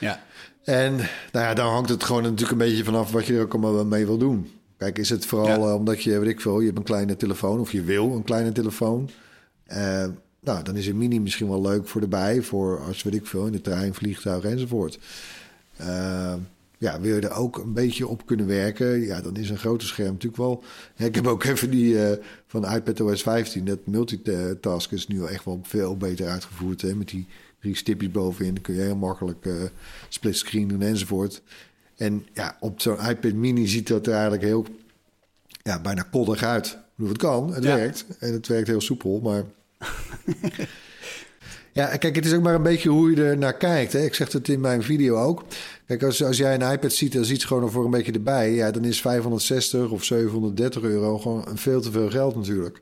[0.01, 0.23] Ja.
[0.65, 1.07] En nou
[1.47, 4.07] ja, dan hangt het gewoon natuurlijk een beetje vanaf wat je er ook allemaal mee
[4.07, 4.51] wil doen.
[4.77, 5.69] Kijk, is het vooral Ja.
[5.69, 8.25] eh, omdat je, weet ik veel, je hebt een kleine telefoon of je wil een
[8.25, 9.11] kleine telefoon.
[9.67, 10.07] Eh,
[10.41, 13.47] nou, dan is een mini misschien wel leuk voor erbij, voor als weet ik veel,
[13.47, 14.99] in de trein, vliegtuig enzovoort.
[15.77, 16.35] Eh,
[16.79, 19.87] ja, wil je er ook een beetje op kunnen werken, ja, dan is een grote
[19.87, 20.63] scherm natuurlijk wel.
[20.97, 25.45] Ja, ik heb ook even die eh, van iPadOS 15, dat multitask is nu echt
[25.45, 26.83] wel veel beter uitgevoerd.
[26.83, 27.27] Hè, met die
[27.65, 29.53] drie stipjes bovenin, dan kun je heel makkelijk eh
[30.09, 31.43] split screen doen enzovoort.
[31.97, 34.67] En ja, op zo'n iPad mini ziet dat er eigenlijk heel,
[35.63, 36.67] ja, bijna koddig uit.
[36.67, 37.77] Ik bedoel, het kan, het Ja.
[37.77, 38.05] werkt.
[38.19, 39.45] En het werkt heel soepel, maar...
[41.73, 43.93] ja, kijk, het is ook maar een beetje hoe je er naar kijkt.
[43.93, 44.05] Hè.
[44.05, 45.45] Ik zeg het in mijn video ook.
[45.87, 48.53] Kijk, als, als jij een iPad ziet, dan ziet het gewoon voor een beetje erbij.
[48.53, 52.81] Ja, dan is 560 of 730 euro gewoon veel te veel geld natuurlijk.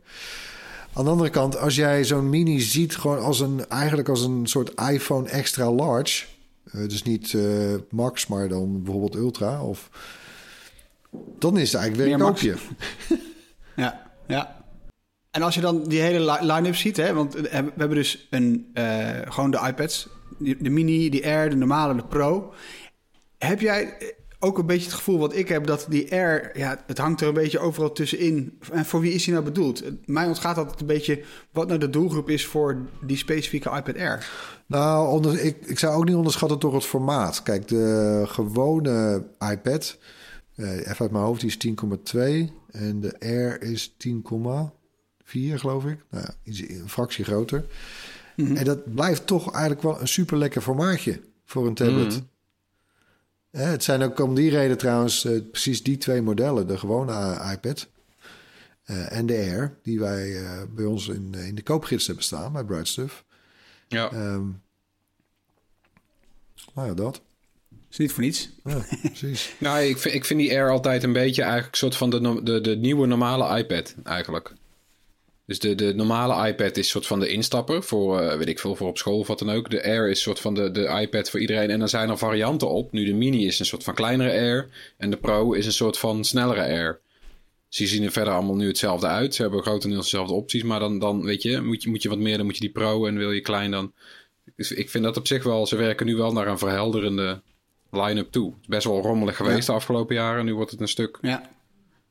[0.94, 4.46] Aan de andere kant, als jij zo'n mini ziet, gewoon als een, eigenlijk als een
[4.46, 6.24] soort iPhone extra large.
[6.72, 9.62] eh, dus niet eh, max, maar dan bijvoorbeeld ultra.
[9.64, 9.90] Of,
[11.38, 12.55] dan is het eigenlijk weer een koopje.
[13.76, 14.64] Ja, ja.
[15.31, 18.26] En als je dan die hele li- line-up ziet, hè, want eh, we hebben dus
[18.31, 18.66] een,
[19.28, 22.52] gewoon de iPads, de mini, de Air, de normale, de Pro.
[23.38, 23.96] Heb jij
[24.42, 27.28] ook een beetje het gevoel wat ik heb dat die Air, ja, het hangt er
[27.28, 28.59] een beetje overal tussenin.
[28.72, 29.83] En voor wie is die nou bedoeld?
[30.07, 32.76] Mij ontgaat altijd een beetje wat nou de doelgroep is voor
[33.07, 34.31] die specifieke iPad Air.
[34.66, 37.42] Nou, onder, ik, ik zou ook niet onderschatten door het formaat.
[37.42, 39.98] Kijk, de gewone iPad,
[40.55, 42.52] eh, even uit mijn hoofd, die is 10,2.
[42.70, 46.05] En de Air is 10,4, geloof ik.
[46.11, 47.64] Nou, ja, iets- een fractie groter.
[48.37, 52.09] En dat blijft toch eigenlijk wel een super lekker formaatje voor een tablet.
[52.09, 52.18] Mhm.
[53.52, 56.66] Eh, het zijn ook om die reden trouwens eh, precies die twee modellen.
[56.66, 57.88] De gewone iPad
[58.84, 62.52] eh, en de Air, die wij eh, bij ons in, in de koopgids hebben staan,
[62.52, 63.24] bij Bright Stuff.
[63.88, 64.10] Ja.
[64.10, 64.44] Ehm
[66.74, 67.20] nou ja, dat.
[67.90, 68.50] Is niet voor niets.
[68.64, 69.54] Ja, precies.
[69.58, 72.42] Nou, ik vind, ik vind die Air altijd een beetje eigenlijk een soort van de,
[72.42, 74.52] de, de nieuwe normale iPad eigenlijk.
[75.46, 78.74] Dus de, de normale iPad is soort van de instapper voor, eh, weet ik veel,
[78.76, 79.70] voor op school of wat dan ook.
[79.70, 81.70] De Air is soort van de, de iPad voor iedereen.
[81.70, 82.92] En dan zijn er varianten op.
[82.92, 84.68] Nu de Mini is een soort van kleinere Air.
[84.96, 87.00] En de Pro is een soort van snellere Air.
[87.68, 89.35] Ze zien er verder allemaal nu hetzelfde uit.
[89.35, 90.62] Ze hebben grotendeels dezelfde opties.
[90.62, 92.70] Maar dan, dan weet je, moet je, moet je wat meer, dan moet je die
[92.72, 93.07] Pro.
[93.07, 93.92] En wil je klein dan...
[94.57, 95.66] Dus ik vind dat op zich wel...
[95.66, 97.42] Ze werken nu wel naar een verhelderende
[97.90, 98.50] line-up toe.
[98.50, 100.44] Het is best wel rommelig geweest de afgelopen jaren.
[100.44, 101.50] Nu wordt het een stuk Ja.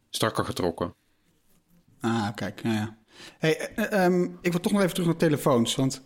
[0.10, 0.94] strakker getrokken.
[2.02, 2.62] Ah, kijk.
[2.64, 2.98] Ja, ja.
[3.40, 5.76] Hey, eh, ehm, ik wil toch nog even terug naar telefoons.
[5.76, 6.02] Want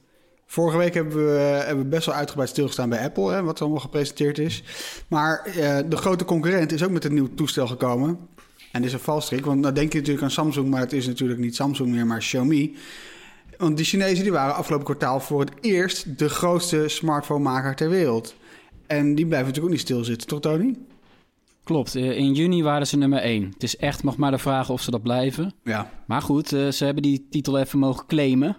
[0.45, 3.79] vorige week hebben we, hebben we best wel uitgebreid stilgestaan bij Apple, hè, wat allemaal
[3.79, 4.63] gepresenteerd is.
[5.07, 8.19] Maar eh, de grote concurrent is ook met een nieuw toestel gekomen.
[8.71, 11.07] En dit is een valstrik, want dan denk je natuurlijk aan Samsung, maar het is
[11.07, 12.75] natuurlijk niet Samsung meer, maar Xiaomi.
[13.57, 18.35] Want die Chinezen die waren afgelopen kwartaal voor het eerst de grootste smartphone-maker ter wereld.
[18.87, 20.75] En die blijven natuurlijk ook niet stilzitten, toch Tony?
[21.65, 23.49] Klopt, eh, in juni waren ze nummer 1.
[23.53, 25.53] Het is echt nog maar de vraag of ze dat blijven.
[25.63, 25.89] Ja.
[26.05, 28.57] Maar goed, eh, ze hebben die titel even mogen claimen.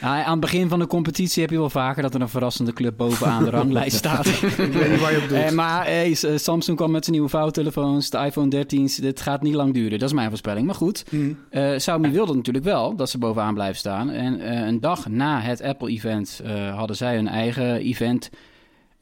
[0.00, 2.72] Ja, aan het begin van de competitie heb je wel vaker dat er een verrassende
[2.72, 4.26] club bovenaan de ranglijst staat.
[4.26, 4.40] Ik
[4.72, 5.38] weet niet waar je op doet.
[5.38, 8.96] Eh, maar hey, S- eh, Samsung kwam met zijn nieuwe vouwtelefoons, de iPhone 13's.
[8.96, 10.66] Dit gaat niet lang duren, dat is mijn voorspelling.
[10.66, 11.04] Maar goed,
[11.50, 14.10] eh Xiaomi wilde natuurlijk wel dat ze bovenaan blijven staan.
[14.10, 18.30] En eh, een dag na het Apple-event eh, hadden zij hun eigen event.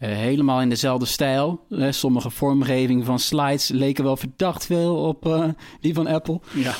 [0.03, 1.67] Eh, helemaal in dezelfde stijl.
[1.91, 5.49] Sommige vormgeving van slides leken wel verdacht veel op eh,
[5.81, 6.41] die van Apple.
[6.55, 6.75] Ja.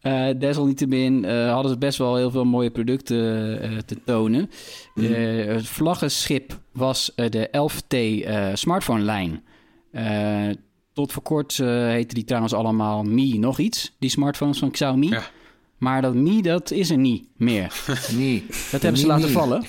[0.00, 4.50] Eh, desalniettemin hadden ze best wel heel veel mooie producten te tonen.
[4.94, 9.42] Eh, het vlaggenschip was de 11T eh, smartphone-lijn.
[10.92, 15.08] Tot voor kort heette die trouwens allemaal Mi nog iets, die smartphones van Xiaomi.
[15.08, 15.22] Ja.
[15.78, 17.84] Maar dat Mi, dat is er niet meer.
[18.16, 18.46] Nee.
[18.72, 19.64] Dat hebben ze laten vallen.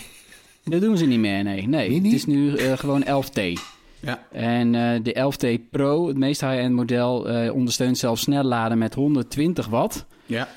[0.63, 1.67] Dat doen ze niet meer, nee.
[1.67, 3.59] Nee, het is nu eh, gewoon 11T.
[3.99, 4.19] Ja.
[4.31, 8.93] En eh, de 11T Pro, het meest high-end model, eh, ondersteunt zelfs snel laden met
[8.93, 10.05] 120 watt.
[10.25, 10.47] Ja.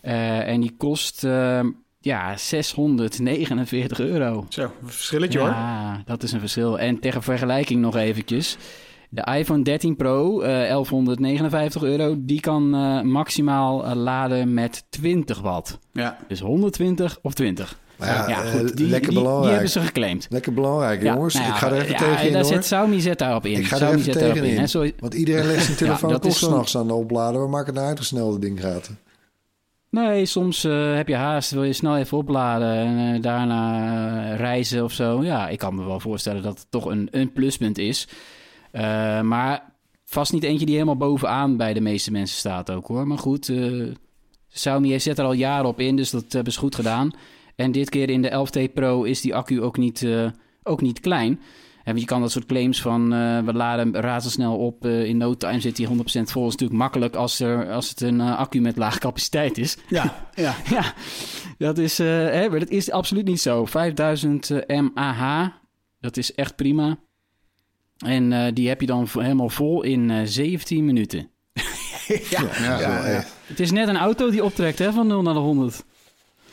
[0.00, 1.60] En die kost eh,
[2.00, 4.46] ja, 649 euro.
[4.48, 5.48] Zo, een verschilletje hoor.
[5.48, 6.78] Ja, dat is een verschil.
[6.78, 8.56] En tegen vergelijking nog eventjes.
[9.08, 12.70] De iPhone 13 Pro, eh 1159 euro, die kan
[13.10, 15.78] maximaal laden met 20 watt.
[15.92, 16.18] Ja.
[16.28, 17.78] Dus 120 of 20.
[18.06, 19.52] Ja, ja, eh, goed, die, lekker die, die belangrijk.
[19.52, 20.26] hebben ze geclaimd.
[20.30, 21.34] Lekker belangrijk, jongens.
[21.34, 22.52] nou ik ga er even tegen in, daar hoor.
[22.52, 23.58] zet Xiaomi zet daarop in.
[23.58, 24.54] Ik ga er even zet daarop tegen in.
[24.54, 24.60] in.
[24.60, 24.66] hè.
[24.66, 27.42] Zo- Want iedereen legt zijn telefoon zo'n- s'nachts aan de oplader.
[27.42, 28.60] We maken het een uitgesnelde ding.
[29.90, 34.84] Nee, soms eh, heb je haast, wil je snel even opladen en eh, daarna reizen
[34.84, 35.22] of zo.
[35.24, 38.08] Ja, ik kan me wel voorstellen dat het toch een, een pluspunt is.
[39.22, 39.72] Maar
[40.04, 43.06] vast niet eentje die helemaal bovenaan bij de meeste mensen staat ook hoor.
[43.06, 43.52] Maar goed,
[44.52, 47.10] Xiaomi zet er al jaren op in, dus dat hebben ze goed gedaan.
[47.56, 50.26] En dit keer in de 11T Pro is die accu ook niet, eh,
[50.62, 51.40] ook niet klein.
[51.84, 55.36] En je kan dat soort claims van eh, we laden razendsnel op, eh, in no
[55.36, 56.46] time zit die 100% vol.
[56.46, 59.76] is natuurlijk makkelijk als, er, als het een accu met lage capaciteit is.
[59.88, 60.54] Ja, ja.
[60.68, 60.94] Ja,
[61.58, 63.64] dat is, eh, hè, dat is absoluut niet zo.
[63.64, 65.46] 5000 mAh,
[66.00, 66.98] dat is echt prima.
[68.02, 71.30] En eh, die heb je dan helemaal vol in eh, 17 minuten.
[72.30, 72.42] ja.
[72.58, 73.24] Ja, Ja, ja.
[73.46, 75.84] Het is net een auto die optrekt hè, van 0 naar de 100.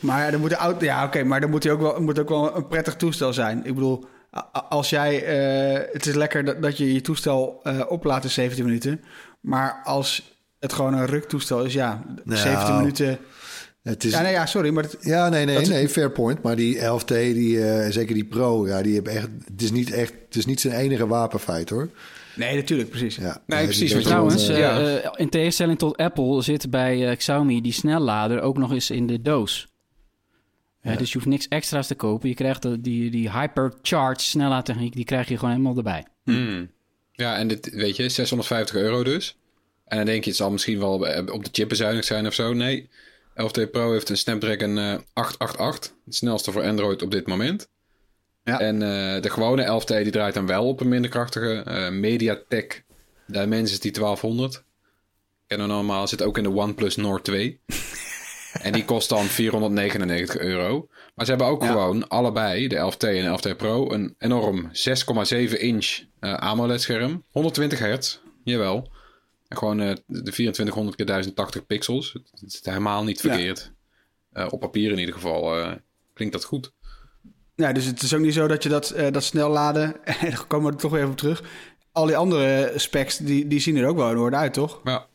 [0.00, 2.18] Maar ja, dan moet de auto, ja, oké, maar dan moet hij ook wel, moet
[2.18, 3.64] ook wel een prettig toestel zijn.
[3.64, 4.04] Ik bedoel,
[4.68, 8.64] als jij, eh, het is lekker dat, dat je je toestel eh oplaadt in 17
[8.64, 9.00] minuten,
[9.40, 13.18] maar als het gewoon een ruktoestel is, ja, Nou, 17 minuten.
[13.82, 16.42] Het is, Ja, nee, ja, sorry, maar het, Ja, nee, nee, nee, fair point.
[16.42, 19.28] Maar die 11T, die, eh, zeker die Pro, ja, die hebben echt.
[19.44, 20.12] Het is niet echt.
[20.26, 21.88] Het is niet zijn enige wapenfeit hoor.
[22.36, 23.16] nee, natuurlijk, precies.
[23.16, 25.16] Ja, Nee, precies, Trouwens, ja.
[25.16, 29.68] in tegenstelling tot Apple zit bij Xiaomi die snellader ook nog eens in de doos.
[30.80, 30.98] Eh, Ja.
[30.98, 32.28] dus je hoeft niks extra's te kopen.
[32.28, 36.06] Je krijgt de, die, die hypercharge snellaadtechniek, die krijg je gewoon helemaal erbij.
[36.24, 36.70] Hmm.
[37.12, 39.36] Ja, en dit, weet je, 650 euro dus.
[39.84, 42.34] En dan denk je, het zal misschien wel eh, op de chip bezuinigd zijn of
[42.34, 42.52] zo.
[42.52, 42.88] Nee,
[43.34, 45.92] 11T Pro heeft een Snapdragon eh 888.
[46.04, 47.68] Het snelste voor Android op dit moment.
[48.44, 48.60] Ja.
[48.60, 52.84] En eh, de gewone 11T die draait dan wel op een minder krachtige eh, MediaTek
[53.26, 54.64] Dimensity 1200.
[55.46, 57.60] Kennen we normaal, zit ook in de OnePlus Nord 2.
[58.52, 60.88] en die kost dan 499 euro.
[61.14, 61.68] Maar ze hebben ook Ja.
[61.68, 67.24] gewoon allebei, de 11T en de 11T Pro, een enorm 6,7 inch eh, AMOLED scherm.
[67.30, 68.90] 120 hertz, jawel.
[69.48, 72.12] En gewoon eh, de 2400 keer 1080 pixels.
[72.12, 73.28] Het is helemaal niet Ja.
[73.30, 73.72] verkeerd.
[74.32, 75.74] Eh, op papier in ieder geval
[76.14, 76.72] klinkt dat goed.
[77.54, 80.46] Ja, dus het is ook niet zo dat je dat, dat snel laden, en dan
[80.46, 81.42] komen we er toch weer even op terug.
[81.92, 84.80] Al die andere specs, die, die zien er ook wel in orde uit, toch?
[84.84, 85.06] Ja,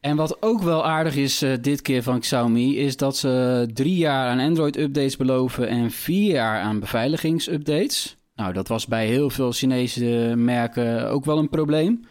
[0.00, 3.96] En wat ook wel aardig is eh, dit keer van Xiaomi, is dat ze drie
[3.96, 8.16] jaar aan Android-updates beloven en vier jaar aan beveiligingsupdates.
[8.34, 12.04] Nou, dat was bij heel veel Chinese merken ook wel een probleem.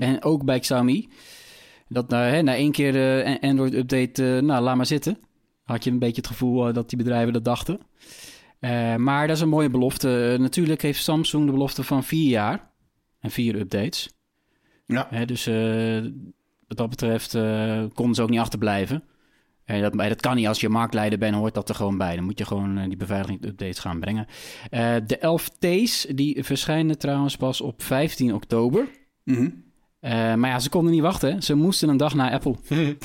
[0.00, 1.08] En ook bij Xiaomi.
[1.88, 5.18] Dat na, hè, na één keer de Android-update, eh, nou, laat maar zitten.
[5.64, 7.80] Had je een beetje het gevoel eh, dat die bedrijven dat dachten.
[8.60, 10.32] Eh, maar dat is een mooie belofte.
[10.32, 12.70] Eh, natuurlijk heeft Samsung de belofte van vier jaar
[13.20, 14.10] en vier updates.
[14.86, 15.06] Ja.
[15.10, 16.04] Hè, dus eh,
[16.70, 19.02] wat dat betreft eh konden ze ook niet achterblijven.
[19.64, 20.46] En dat, dat kan niet.
[20.46, 22.14] Als je marktleider bent, hoort dat er gewoon bij.
[22.14, 24.26] Dan moet je gewoon eh, die beveiligingsupdates gaan brengen.
[24.70, 28.88] Eh, de 11T's, die verschijnen trouwens pas op 15 oktober.
[29.24, 29.50] Mhm.
[30.00, 31.42] Maar ja, ze konden niet wachten.
[31.42, 32.56] Ze moesten een dag naar Apple.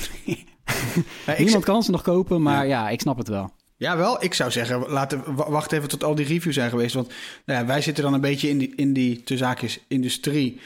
[1.38, 2.88] Niemand kan ze nog kopen, maar ja.
[2.88, 3.50] ik snap het wel.
[3.78, 4.24] Ja, wel.
[4.24, 6.94] Ik zou zeggen, laten, wa- wacht even tot al die reviews zijn geweest.
[6.94, 7.12] Want
[7.46, 10.60] nou ja, wij zitten dan een beetje in die, in die te zaakjes, industrie.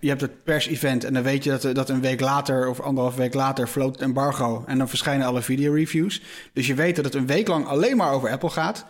[0.00, 2.80] Je hebt het pers-event en dan weet je dat, er- dat een week later of
[2.80, 4.64] anderhalf week later floot het embargo.
[4.66, 6.22] En dan verschijnen alle videoreviews.
[6.52, 8.86] Dus je weet dat het een week lang alleen maar over Apple gaat.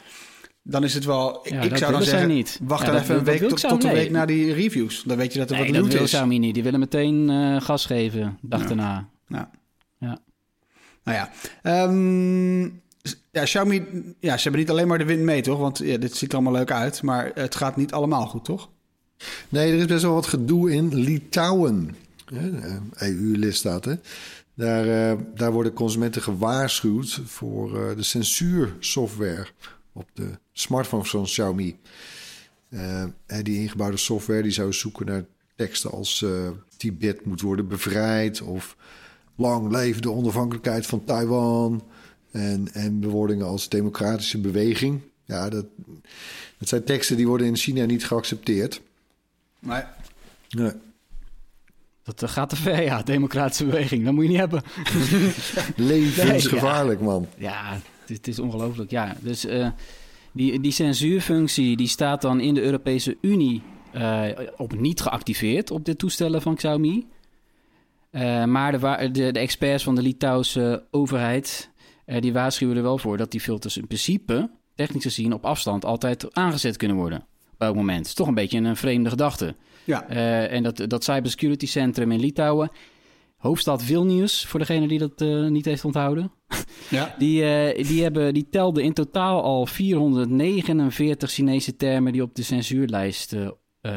[0.62, 2.60] Dan is het wel, Ja, ik zou dan zeggen, niet.
[2.62, 5.02] wacht Ja, dan even wil- een week tot, tot een week na die reviews.
[5.02, 6.38] Dan weet je dat er Nee, wat dat wil is.
[6.38, 6.54] Niet.
[6.54, 9.08] Die willen meteen eh, gas geven, dag daarna.
[9.28, 9.50] Ja.
[9.98, 10.18] Ja.
[11.04, 11.30] Nou ja,
[11.62, 12.68] Ehm,
[13.38, 13.86] ja, Xiaomi,
[14.20, 15.58] ja, ze hebben niet alleen maar de wind mee, toch?
[15.58, 18.68] Want ja, dit ziet er allemaal leuk uit, maar het gaat niet allemaal goed, toch?
[19.48, 21.96] Nee, er is best wel wat gedoe in Litouwen.
[22.94, 23.94] EU-lidstaat, hè?
[24.54, 29.46] Daar, eh, daar worden consumenten gewaarschuwd voor eh, de censuursoftware
[29.92, 31.78] op de smartphones van Xiaomi.
[32.68, 35.24] Eh, hè, die ingebouwde software die zou zoeken naar
[35.56, 36.30] teksten als eh,
[36.76, 38.76] Tibet moet worden bevrijd of
[39.36, 41.82] lang leven de onafhankelijkheid van Taiwan
[42.38, 45.00] en, en bewoordingen als democratische beweging.
[45.24, 45.66] Ja, dat,
[46.58, 48.80] dat zijn teksten die worden in China niet geaccepteerd.
[49.58, 49.96] Maar
[50.48, 50.72] Nee.
[52.02, 53.02] Dat eh, gaat te ver, ja.
[53.02, 54.62] Democratische beweging, dat moet je niet hebben.
[55.76, 57.26] Levensgevaarlijk, man.
[57.36, 58.90] Ja, het, het is ongelooflijk.
[58.90, 59.68] Ja, dus eh,
[60.32, 65.84] die, die censuurfunctie die staat dan in de Europese Unie eh, op niet geactiveerd op
[65.84, 67.06] de toestellen van Xiaomi.
[68.10, 71.70] Eh, maar de, de, de experts van de Litouwse overheid
[72.08, 75.84] eh, die waarschuwen er wel voor dat die filters in principe, technisch gezien, op afstand
[75.84, 77.26] altijd aangezet kunnen worden.
[77.52, 78.06] Op elk moment.
[78.06, 79.54] Is toch een beetje een vreemde gedachte.
[79.84, 82.70] ja, Eh, en dat, dat cybersecurity centrum in Litouwen,
[83.36, 86.32] hoofdstad Vilnius, voor degene die dat eh, niet heeft onthouden.
[86.90, 87.14] ja.
[87.18, 87.42] Die,
[87.84, 93.36] die, hebben, die telden in totaal al 449 Chinese termen die op de censuurlijst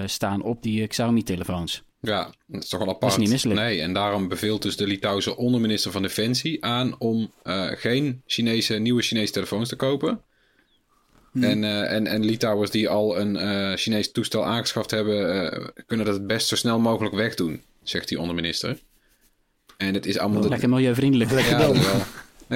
[0.05, 1.83] staan op die Xiaomi-telefoons.
[2.01, 3.11] Ja, dat is toch wel apart.
[3.11, 3.59] is niet misselijk.
[3.59, 8.73] Nee, en daarom beveelt dus de Litouwse onderminister van Defensie aan om eh, geen Chinese,
[8.73, 10.21] nieuwe Chinese telefoons te kopen.
[11.33, 16.15] En, eh, en, en Litouwers die al een eh Chinees toestel aangeschaft hebben, kunnen dat
[16.15, 18.79] het best zo snel mogelijk wegdoen, zegt die onderminister.
[19.77, 20.49] En het is allemaal...
[20.49, 21.31] Lekker milieuvriendelijk.
[21.31, 22.01] Ja, dat wel.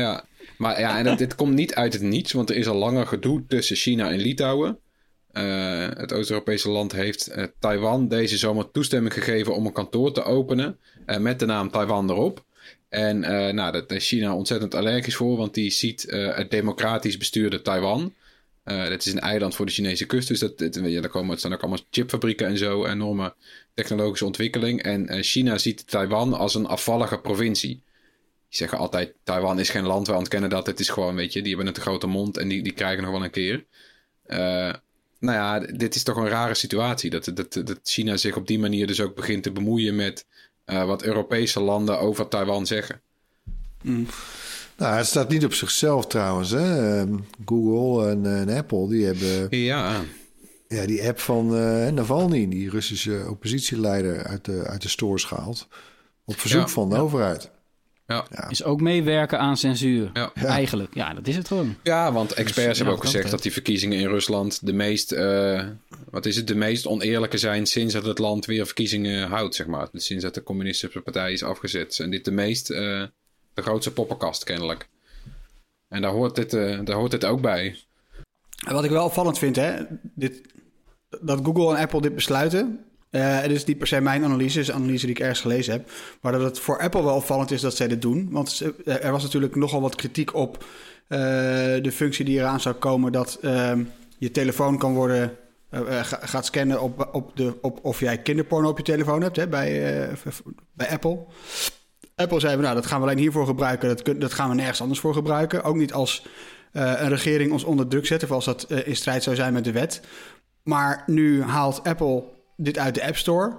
[0.01, 0.25] Ja,
[0.57, 3.43] maar ja, en dit komt niet uit het niets, want er is al langer gedoe
[3.47, 4.79] tussen China en Litouwen.
[5.35, 10.23] Eh, het Oost-Europese land heeft eh, Taiwan deze zomer toestemming gegeven om een kantoor te
[10.23, 12.43] openen eh, met de naam Taiwan erop.
[12.89, 13.19] En
[13.55, 18.13] nou, daar is China ontzettend allergisch voor, want die ziet het democratisch bestuurde Taiwan.
[18.63, 21.39] Dat is een eiland voor de Chinese kust, dus dat, dat- ja, daar komen, het
[21.39, 23.33] staan ook allemaal chipfabrieken en zo, enorme
[23.73, 24.81] technologische ontwikkeling.
[24.81, 27.69] En China ziet Taiwan als een afvallige provincie.
[28.49, 30.65] Die zeggen altijd, Taiwan is geen land, wij ontkennen dat.
[30.65, 33.03] Het is gewoon, weet je, die hebben een te grote mond en die, die krijgen
[33.03, 33.65] nog wel een keer.
[35.25, 37.09] Nou ja, dit is toch een rare situatie.
[37.09, 40.25] Dat, dat, dat China zich op die manier dus ook begint te bemoeien met
[40.65, 43.01] eh, wat Europese landen over Taiwan zeggen.
[44.77, 46.51] Nou, het staat niet op zichzelf trouwens.
[46.51, 46.99] Hè.
[46.99, 50.01] Ehm, Google en, en Apple die hebben Ja,
[50.67, 55.67] ja, die app van eh, Navalny, die Russische oppositieleider, uit de, uit de stores gehaald.
[56.25, 57.51] Op verzoek Ja, van de overheid.
[58.07, 58.49] Ja.
[58.49, 60.09] Is ook meewerken aan censuur.
[60.13, 60.31] Ja.
[60.33, 61.75] Eigenlijk, ja, dat is het gewoon.
[61.83, 65.11] Ja, want experts Dus, ja, hebben ook gezegd dat die verkiezingen in Rusland de meest,
[65.11, 65.63] eh,
[66.09, 69.67] wat is het, de meest oneerlijke zijn sinds dat het land weer verkiezingen houdt, zeg
[69.67, 69.87] maar.
[69.91, 71.99] Dus sinds dat de communistische partij is afgezet.
[71.99, 73.03] En dit de meest, eh,
[73.53, 74.87] de grootste poppenkast kennelijk.
[75.87, 77.77] En daar hoort dit, eh, daar hoort dit ook bij.
[78.67, 80.41] Wat ik wel opvallend vind, hè, dit,
[81.21, 82.85] dat Google en Apple dit besluiten.
[83.15, 85.39] Eh het is niet per se mijn analyse, het is een analyse die ik ergens
[85.41, 85.89] gelezen heb.
[86.21, 88.27] Maar dat het voor Apple wel opvallend is dat zij dit doen.
[88.31, 90.65] Want ze- er was natuurlijk nogal wat kritiek op
[91.07, 91.19] eh,
[91.81, 93.11] de functie die eraan zou komen.
[93.11, 93.83] Dat ehm,
[94.17, 95.37] je telefoon kan worden,
[95.69, 99.21] eh, eh, ga- gaat scannen op, op, de, op of jij kinderporno op je telefoon
[99.21, 100.13] hebt hè, bij, eh,
[100.73, 101.19] bij Apple.
[102.15, 103.87] Apple zei, nou, dat gaan we alleen hiervoor gebruiken.
[103.97, 105.63] Dat, dat gaan we nergens anders voor gebruiken.
[105.63, 106.25] Ook niet als
[106.71, 108.23] eh, een regering ons onder druk zet...
[108.23, 110.01] of als dat eh, in strijd zou zijn met de wet.
[110.63, 112.23] Maar nu haalt Apple
[112.57, 113.57] dit uit de App Store...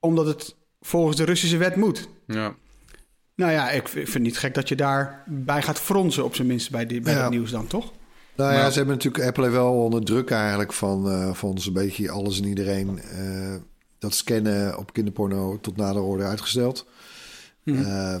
[0.00, 2.08] omdat het volgens de Russische wet moet.
[2.26, 2.54] Ja.
[3.34, 6.24] Nou ja, ik, vind het niet gek dat je daarbij gaat fronsen...
[6.24, 7.20] op zijn minst bij, die, bij Ja.
[7.22, 7.92] dat nieuws dan, toch?
[8.36, 11.72] Nou ja, Maar- ze hebben natuurlijk Apple wel onder druk eigenlijk van, eh, van zo'n
[11.72, 12.98] beetje alles en iedereen.
[13.00, 13.54] eh,
[13.98, 16.86] dat scannen op kinderporno tot nader orde uitgesteld.
[17.64, 18.16] Eh,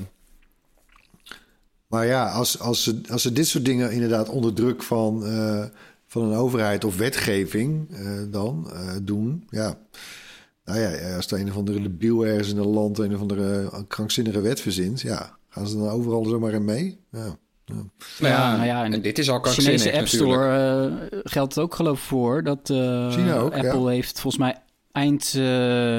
[1.86, 5.64] maar ja, als, als, ze, als ze dit soort dingen inderdaad onder druk van, eh,
[6.06, 9.78] van een overheid of wetgeving eh, dan eh, doen, ja.
[10.68, 13.70] Nou ja, als er een of andere debiel ergens in een land een of andere
[13.88, 16.98] krankzinnige wet verzint, ja, gaan ze dan overal zomaar in mee?
[17.10, 17.36] Ja.
[17.66, 20.08] Nou ja, nou ja, en en dit is al De Chinese krankzinnig App.
[20.08, 22.42] Store eh, geldt het ook geloof ik voor.
[22.42, 23.86] Dat eh, China ook, Apple ja.
[23.86, 24.56] heeft volgens mij
[24.92, 25.98] eind eh,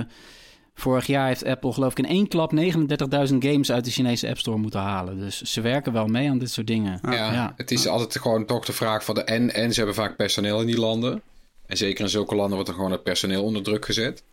[0.74, 4.38] Vorig jaar heeft Apple geloof ik in één klap 39.000 games uit de Chinese App
[4.38, 5.20] Store moeten halen.
[5.20, 7.00] Dus ze werken wel mee aan dit soort dingen.
[7.02, 7.54] Ja, Ja.
[7.56, 9.54] het is altijd gewoon toch de vraag van de en.
[9.54, 11.22] En ze hebben vaak personeel in die landen.
[11.66, 14.24] En zeker in zulke landen wordt er gewoon het personeel onder druk gezet.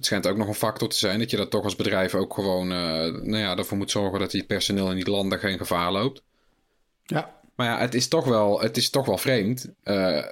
[0.00, 2.34] Het schijnt ook nog een factor te zijn dat je dat toch als bedrijf ook
[2.34, 2.78] gewoon, eh,
[3.22, 6.22] nou ja, ervoor moet zorgen dat die personeel in die landen geen gevaar loopt.
[7.02, 7.40] Ja.
[7.56, 10.24] Maar ja, het is toch wel, het is toch wel vreemd eh,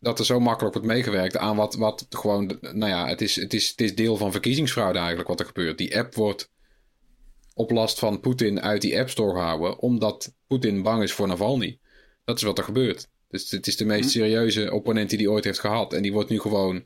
[0.00, 3.54] dat er zo makkelijk wordt meegewerkt aan wat, wat gewoon, nou ja, het is, het,
[3.54, 5.78] is, het is deel van verkiezingsfraude eigenlijk wat er gebeurt.
[5.78, 6.50] Die app wordt
[7.54, 11.78] op last van Poetin uit die App Store gehouden, omdat Poetin bang is voor Navalny.
[12.24, 13.08] Dat is wat er gebeurt.
[13.28, 15.92] Dus het is de meest serieuze opponent die hij ooit heeft gehad.
[15.92, 16.84] En die wordt nu gewoon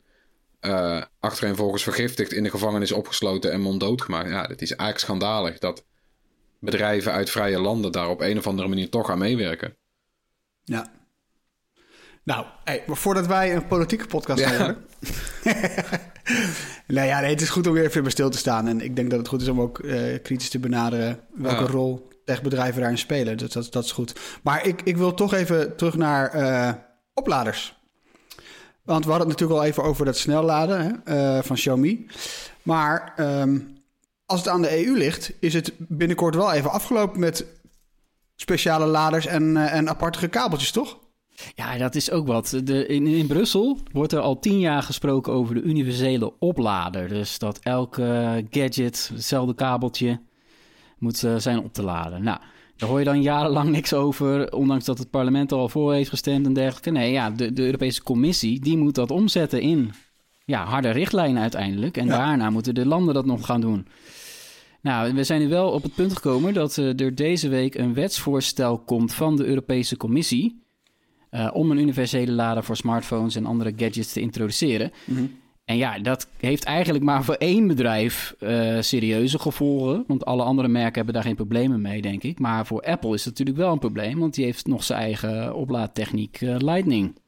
[0.61, 4.29] eh achtereenvolgens vergiftigd, in de gevangenis opgesloten en monddood gemaakt.
[4.29, 5.85] Ja, het is eigenlijk schandalig dat
[6.59, 9.77] bedrijven uit vrije landen daar op een of andere manier toch aan meewerken.
[10.63, 10.91] Ja.
[12.23, 14.57] Nou, hey, maar voordat wij een politieke podcast gaan Ja.
[14.57, 14.85] worden.
[16.95, 18.67] nou ja, nee, het is goed om weer even bij stil te staan.
[18.67, 21.69] En ik denk dat het goed is om ook eh, kritisch te benaderen welke Ja.
[21.69, 23.37] rol techbedrijven daarin spelen.
[23.37, 24.19] Dus dat, dat is goed.
[24.43, 26.73] Maar ik, ik wil toch even terug naar eh,
[27.13, 27.79] opladers.
[28.83, 32.07] Want we hadden het natuurlijk al even over dat snelladen hè, eh, van Xiaomi.
[32.63, 33.59] Maar ehm,
[34.25, 37.45] als het aan de EU ligt, is het binnenkort wel even afgelopen met
[38.35, 40.99] speciale laders en, eh, en aparte kabeltjes, toch?
[41.55, 42.61] Ja, dat is ook wat.
[42.63, 47.07] De, in, in Brussel wordt er al tien jaar gesproken over de universele oplader.
[47.07, 50.19] Dus dat elke gadget, hetzelfde kabeltje,
[50.97, 52.23] moet eh, zijn op te laden.
[52.23, 52.39] Nou,
[52.81, 56.09] daar hoor je dan jarenlang niks over, ondanks dat het parlement er al voor heeft
[56.09, 56.89] gestemd en dergelijke.
[56.91, 59.91] Nee, ja, de, de Europese Commissie, die moet dat omzetten in
[60.45, 61.97] ja, harde richtlijnen uiteindelijk.
[61.97, 62.17] En Ja.
[62.17, 63.87] daarna moeten de landen dat nog gaan doen.
[64.81, 67.93] Nou, we zijn nu wel op het punt gekomen dat eh, er deze week een
[67.93, 70.59] wetsvoorstel komt van de Europese Commissie.
[71.29, 74.91] eh, om een universele lader voor smartphones en andere gadgets te introduceren.
[75.65, 80.03] En ja, dat heeft eigenlijk maar voor één bedrijf eh, serieuze gevolgen.
[80.07, 82.39] Want alle andere merken hebben daar geen problemen mee, denk ik.
[82.39, 85.55] Maar voor Apple is het natuurlijk wel een probleem, want die heeft nog zijn eigen
[85.55, 87.19] oplaadtechniek eh, Lightning.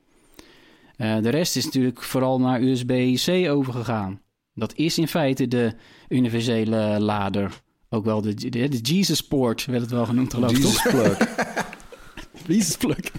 [0.95, 4.21] Eh, de rest is natuurlijk vooral naar USB-C overgegaan.
[4.53, 5.73] Dat is in feite de
[6.09, 7.61] universele lader.
[7.89, 11.17] Ook wel de, de, de Jesus Port werd het wel genoemd, geloof ik, toch?
[12.77, 13.11] Plug.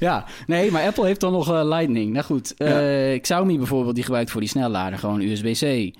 [0.00, 2.12] ja, nee, maar Apple heeft dan nog eh, Lightning.
[2.12, 5.94] Nou goed, eh, Xiaomi bijvoorbeeld, die gebruikt voor die snellader gewoon USB-C.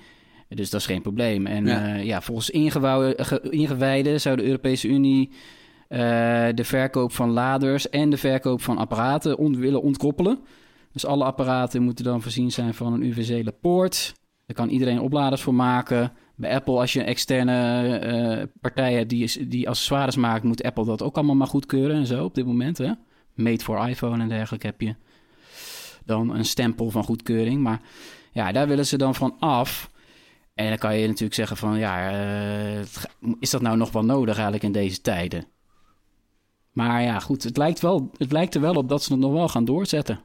[0.47, 1.45] Dus dat is geen probleem.
[1.45, 1.87] En Ja.
[1.87, 2.49] ja, ja volgens
[3.49, 5.31] ingewijden zou de Europese Unie
[5.93, 5.99] eh,
[6.53, 10.39] de verkoop van laders en de verkoop van apparaten ont willen ontkoppelen.
[10.91, 14.13] Dus alle apparaten moeten dan voorzien zijn van een universele poort.
[14.45, 16.11] Daar kan iedereen opladers voor maken.
[16.43, 19.09] Bij Apple, als je een externe eh, partij hebt
[19.49, 22.77] die, accessoires maakt, moet Apple dat ook allemaal maar goedkeuren en zo op dit moment.
[22.77, 22.91] Hè?
[23.33, 24.95] Made for iPhone en dergelijke heb je
[26.05, 27.61] dan een stempel van goedkeuring.
[27.61, 27.81] Maar
[28.31, 29.91] ja, daar willen ze dan van af.
[30.53, 32.79] En dan kan je natuurlijk zeggen van ja, eh,
[33.39, 35.45] is dat nou nog wel nodig eigenlijk in deze tijden?
[36.71, 39.31] Maar ja, goed, het lijkt, wel, het lijkt er wel op dat ze het nog
[39.31, 40.19] wel gaan doorzetten.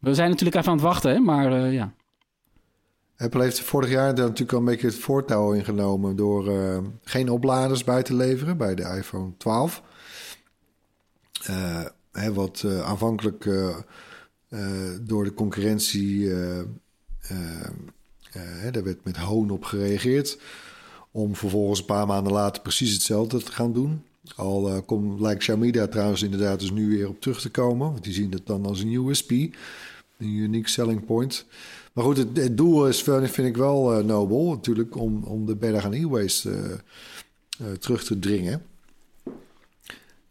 [0.00, 1.18] We zijn natuurlijk even aan het wachten, hè?
[1.18, 1.94] maar eh, ja.
[3.22, 7.28] Apple heeft vorig jaar daar natuurlijk al een beetje het voortouw ingenomen door eh, geen
[7.28, 9.82] opladers bij te leveren bij de iPhone 12.
[11.44, 13.44] Eh, hè, wat eh, aanvankelijk
[15.00, 16.28] door de concurrentie,
[18.72, 20.38] daar werd met hoon op gereageerd.
[21.10, 24.04] Om vervolgens een paar maanden later precies hetzelfde te gaan doen.
[24.36, 27.90] Al komt, lijkt Xiaomi daar trouwens inderdaad dus nu weer op terug te komen.
[27.90, 29.54] Want die zien het dan als een USP, een
[30.18, 31.46] unique selling point.
[31.92, 35.84] Maar goed, het, doel is, vind ik wel eh, nobel natuurlijk, om, om de berg
[35.84, 36.72] aan e-waste eh,
[37.66, 38.62] eh, terug te dringen.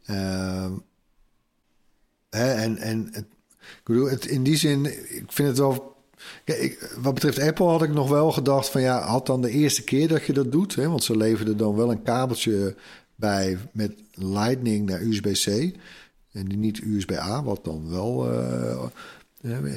[0.05, 0.72] Ehm,
[2.30, 3.26] hè, en en het,
[3.59, 4.86] ik bedoel, het, in die zin,
[5.16, 5.89] ik vind het wel.
[7.01, 10.07] Wat betreft Apple had ik nog wel gedacht van ja, had dan de eerste keer
[10.07, 12.76] dat je dat doet, hè, want ze leverden dan wel een kabeltje
[13.16, 15.78] bij met Lightning naar USB-C
[16.32, 18.30] en niet USB-A, wat dan wel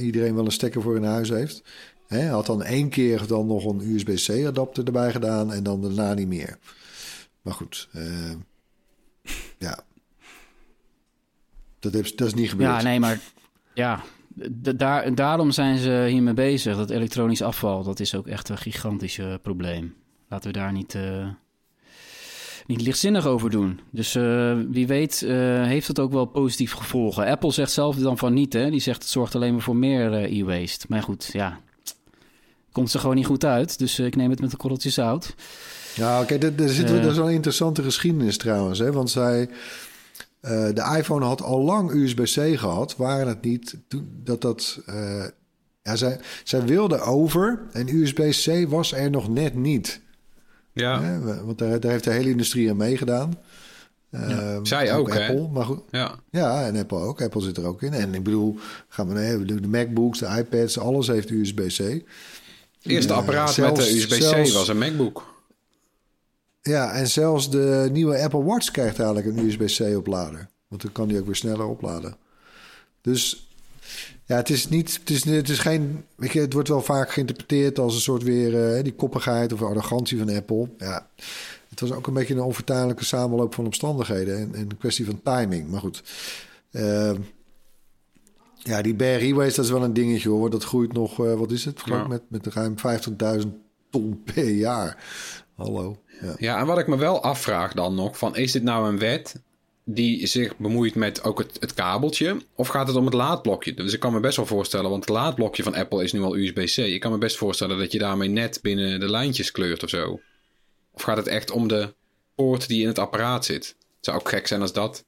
[0.00, 1.62] iedereen wel een stekker voor in huis heeft.
[2.06, 6.14] Hè, had dan één keer dan nog een USB-C adapter erbij gedaan en dan daarna
[6.14, 6.58] niet meer.
[7.42, 8.32] Maar goed, eh,
[9.58, 9.78] ja.
[11.78, 12.70] Dat, is dat is niet gebeurd.
[12.70, 13.20] Ja, nee, maar
[13.74, 14.02] ja,
[14.74, 16.76] daar, daarom zijn ze hiermee bezig.
[16.76, 19.94] Dat elektronisch afval, dat is ook echt een gigantisch eh, probleem.
[20.28, 21.28] Laten we daar niet, eh,
[22.66, 23.80] niet lichtzinnig over doen.
[23.90, 25.30] Dus eh, wie weet eh,
[25.64, 27.26] heeft het ook wel positief gevolgen.
[27.26, 28.70] Apple zegt zelf dan van niet, hè.
[28.70, 30.86] Die zegt het zorgt alleen maar voor meer eh, e-waste.
[30.88, 31.60] Maar goed, ja,
[32.72, 33.78] komt ze gewoon niet goed uit.
[33.78, 35.34] Dus ik neem het met een korreltje zout.
[35.94, 37.02] Ja, oké, er, er zit Eh.
[37.02, 38.78] dat is wel een interessante geschiedenis trouwens.
[38.78, 38.92] Hè?
[38.92, 39.48] Want zij,
[40.40, 42.96] de iPhone had al lang USB-C gehad.
[42.96, 44.80] Waren het niet toen- dat dat
[45.82, 50.00] Ja, zij, zij wilden over en USB-C was er nog net niet.
[50.75, 51.20] Ja, Hè?
[51.45, 53.39] Want daar, daar heeft de hele industrie aan meegedaan.
[54.11, 55.29] Ehm, Zij ook, hè?
[55.29, 55.81] Apple, maar goed.
[55.91, 56.14] ja.
[56.31, 57.22] Ja, en Apple ook.
[57.22, 57.93] Apple zit er ook in.
[57.93, 58.57] En ik bedoel,
[58.89, 61.79] gaan we naar de MacBooks, de iPads, alles heeft USB-C.
[61.79, 62.03] Het
[62.83, 65.33] eerste apparaat zelfs- met de USB-C zelfs- was een MacBook.
[66.62, 70.49] Ja, en zelfs de nieuwe Apple Watch krijgt eigenlijk een USB-C oplader.
[70.68, 72.16] Want dan kan die ook weer sneller opladen.
[73.01, 73.43] Dus
[74.27, 77.12] ja, het is niet, het is, het is geen, weet je, het wordt wel vaak
[77.12, 80.68] geïnterpreteerd als een soort weer eh, die koppigheid of arrogantie van Apple.
[80.79, 81.09] Ja,
[81.68, 85.20] het was ook een beetje een onvertuinlijke samenloop van omstandigheden en, en een kwestie van
[85.22, 85.70] timing.
[85.70, 86.03] Maar goed,
[86.70, 87.12] eh,
[88.57, 90.51] ja, die Bear Reways, dat is wel een dingetje hoor.
[90.51, 91.83] Dat groeit nog, eh, wat is het?
[91.85, 92.07] Ja.
[92.07, 93.49] met, met ruim 50.000
[93.91, 95.05] ton per jaar.
[95.55, 95.97] Hallo.
[96.20, 96.35] Ja.
[96.37, 99.43] Ja, en wat ik me wel afvraag dan nog, van is dit nou een wet
[99.85, 102.37] die zich bemoeit met ook het, het kabeltje?
[102.55, 103.74] Of gaat het om het laadblokje?
[103.74, 106.37] Dus ik kan me best wel voorstellen, want het laadblokje van Apple is nu al
[106.37, 106.76] USB-C.
[106.76, 110.20] Ik kan me best voorstellen dat je daarmee net binnen de lijntjes kleurt of zo.
[110.93, 111.95] Of gaat het echt om de
[112.35, 113.66] poort die in het apparaat zit?
[113.97, 115.05] Het zou ook gek zijn als dat,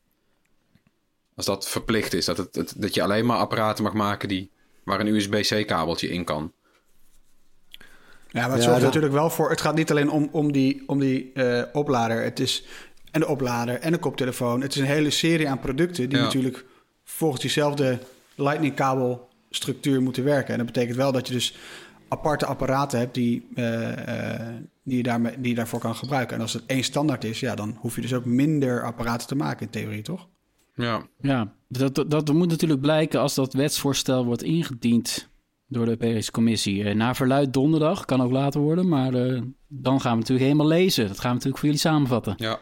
[1.35, 2.25] als dat verplicht is.
[2.25, 4.51] Dat, het, het- dat je alleen maar apparaten mag maken die,
[4.85, 6.53] waar een USB-C kabeltje in kan.
[8.31, 9.51] Ja, maar het Ja, zorgt dat- natuurlijk wel voor...
[9.51, 12.23] Het gaat niet alleen om, om die, om die eh, oplader.
[12.23, 12.65] Het is
[13.17, 14.61] en de oplader en de koptelefoon.
[14.61, 16.09] Het is een hele serie aan producten...
[16.09, 16.25] die Ja.
[16.25, 16.65] natuurlijk
[17.05, 17.99] volgens diezelfde
[18.35, 20.53] lightning-kabelstructuur moeten werken.
[20.53, 21.57] En dat betekent wel dat je dus
[22.09, 23.15] aparte apparaten hebt...
[23.15, 26.37] die, eh, eh, die, je daarmee, die je daarvoor kan gebruiken.
[26.37, 27.41] En als het één standaard is...
[27.41, 30.29] ja, dan hoef je dus ook minder apparaten te maken in theorie, toch?
[30.75, 35.29] Ja, Ja, dat, dat, dat moet natuurlijk blijken als dat wetsvoorstel wordt ingediend
[35.69, 36.85] door de Europese Commissie.
[36.85, 40.67] Eh, naar verluid donderdag, kan ook later worden, maar eh, dan gaan we natuurlijk helemaal
[40.67, 41.09] lezen.
[41.09, 42.35] Dat gaan we natuurlijk voor jullie samenvatten.
[42.37, 42.61] Ja.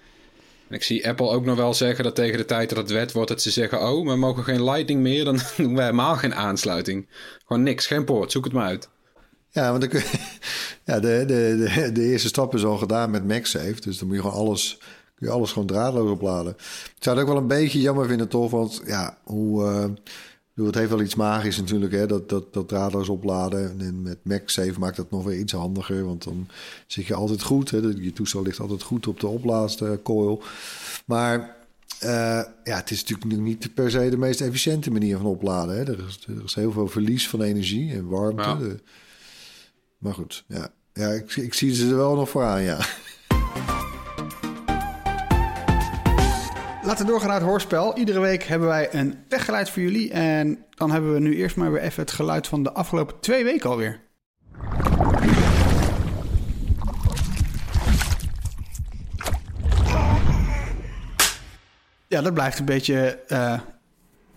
[0.69, 3.29] Ik zie Apple ook nog wel zeggen dat tegen de tijd dat het wet wordt,
[3.29, 7.09] dat ze zeggen: Oh, we mogen geen Lightning meer, dan doen wij helemaal geen aansluiting.
[7.47, 8.89] Gewoon niks, geen poort, zoek het maar uit.
[9.51, 10.01] Ja, want dan
[10.95, 13.81] ja, de, de, de, eerste stap is al gedaan met MagSafe.
[13.81, 14.79] Dus dan moet je gewoon alles,
[15.15, 16.53] kun je alles gewoon draadloos opladen.
[16.97, 18.51] Ik zou het ook wel een beetje jammer vinden, toch?
[18.51, 19.65] Want ja, hoe.
[19.65, 19.85] eh,
[20.55, 22.07] het heeft wel iets magisch natuurlijk, hè?
[22.07, 23.81] Dat, dat, dat draadloos opladen.
[23.81, 26.05] En met MagSafe maakt dat nog weer iets handiger.
[26.05, 26.49] Want dan
[26.87, 27.71] zit je altijd goed.
[27.71, 27.79] Hè?
[27.79, 30.43] Je toestel ligt altijd goed op de oplaadcoil.
[31.07, 31.57] Maar
[31.99, 35.77] eh, ja, het is natuurlijk niet per se de meest efficiënte manier van opladen.
[35.77, 35.83] Hè?
[35.83, 38.43] Er, is, er is heel veel verlies van energie en warmte.
[38.43, 38.77] Ja.
[39.99, 40.73] Maar goed, ja.
[40.93, 42.87] Ja, ik, ik zie ze er wel nog voor aan, ja.
[46.85, 47.97] Laten we doorgaan naar het hoorspel.
[47.97, 50.11] Iedere week hebben wij een techgeluid voor jullie.
[50.11, 53.45] En dan hebben we nu eerst maar weer even het geluid van de afgelopen twee
[53.45, 54.01] weken alweer.
[62.09, 63.61] Ja, dat blijft een beetje, eh,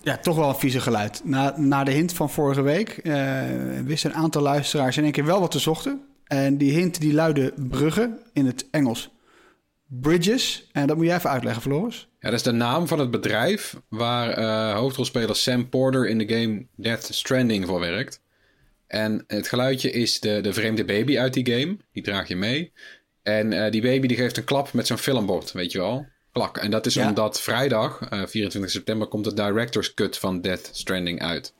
[0.01, 1.21] ja, toch wel een vieze geluid.
[1.23, 3.43] Na, na de hint van vorige week eh,
[3.83, 6.01] wisten een aantal luisteraars in één keer wel wat te zochten.
[6.23, 9.15] En die hint die luidde bruggen in het Engels.
[9.87, 10.69] Bridges.
[10.71, 12.09] En dat moet jij even uitleggen, Floris.
[12.19, 16.27] Ja, dat is de naam van het bedrijf waar eh, hoofdrolspeler Sam Porter in de
[16.35, 18.21] game Death Stranding voor werkt.
[18.87, 21.77] En het geluidje is de, de vreemde baby uit die game.
[21.91, 22.71] Die draag je mee.
[23.23, 26.05] En eh, die baby die geeft een klap met zo'n filmbord, weet je wel.
[26.31, 26.57] Klak.
[26.57, 27.07] En dat is Ja.
[27.07, 31.53] omdat vrijdag, eh, 24 september, komt de director's cut van Death Stranding uit.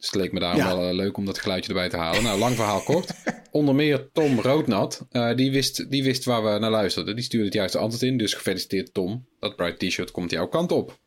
[0.00, 0.76] Dus het leek me daarom Ja.
[0.76, 2.22] wel eh, leuk om dat geluidje erbij te halen.
[2.22, 3.12] Nou, lang verhaal kort.
[3.50, 7.14] Onder meer Tom Roodnat, eh, die, wist, die wist waar we naar luisterden.
[7.14, 8.16] Die stuurde het juiste antwoord in.
[8.18, 9.26] Dus gefeliciteerd Tom.
[9.40, 10.98] Dat Bright T-shirt komt jouw kant op.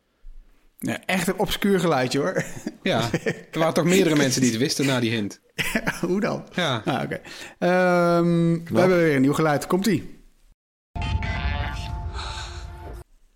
[0.79, 2.43] Ja, echt een obscuur geluidje hoor.
[2.83, 3.09] Ja,
[3.51, 5.41] er waren toch meerdere mensen die het wisten na die hint.
[6.01, 6.47] Hoe dan?
[6.55, 7.21] Ja, Ah, oké.
[7.59, 9.67] Ehm, we hebben weer een nieuw geluid.
[9.67, 10.21] Komt-ie.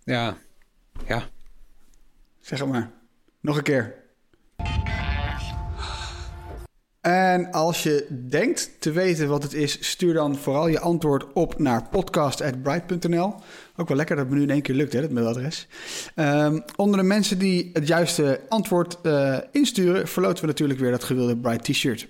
[0.04, 0.36] ja,
[1.06, 1.28] ja.
[2.40, 2.90] Zeg het maar.
[3.40, 3.94] Nog een keer.
[7.00, 11.58] En als je denkt te weten wat het is, stuur dan vooral je antwoord op
[11.58, 13.34] naar podcast.bright.nl.
[13.76, 15.68] Ook wel lekker dat het me nu in één keer lukt, hè, dat mailadres.
[16.14, 21.04] Ehm, onder de mensen die het juiste antwoord eh, insturen, verloten we natuurlijk weer dat
[21.04, 22.08] gewilde Bright T-shirt.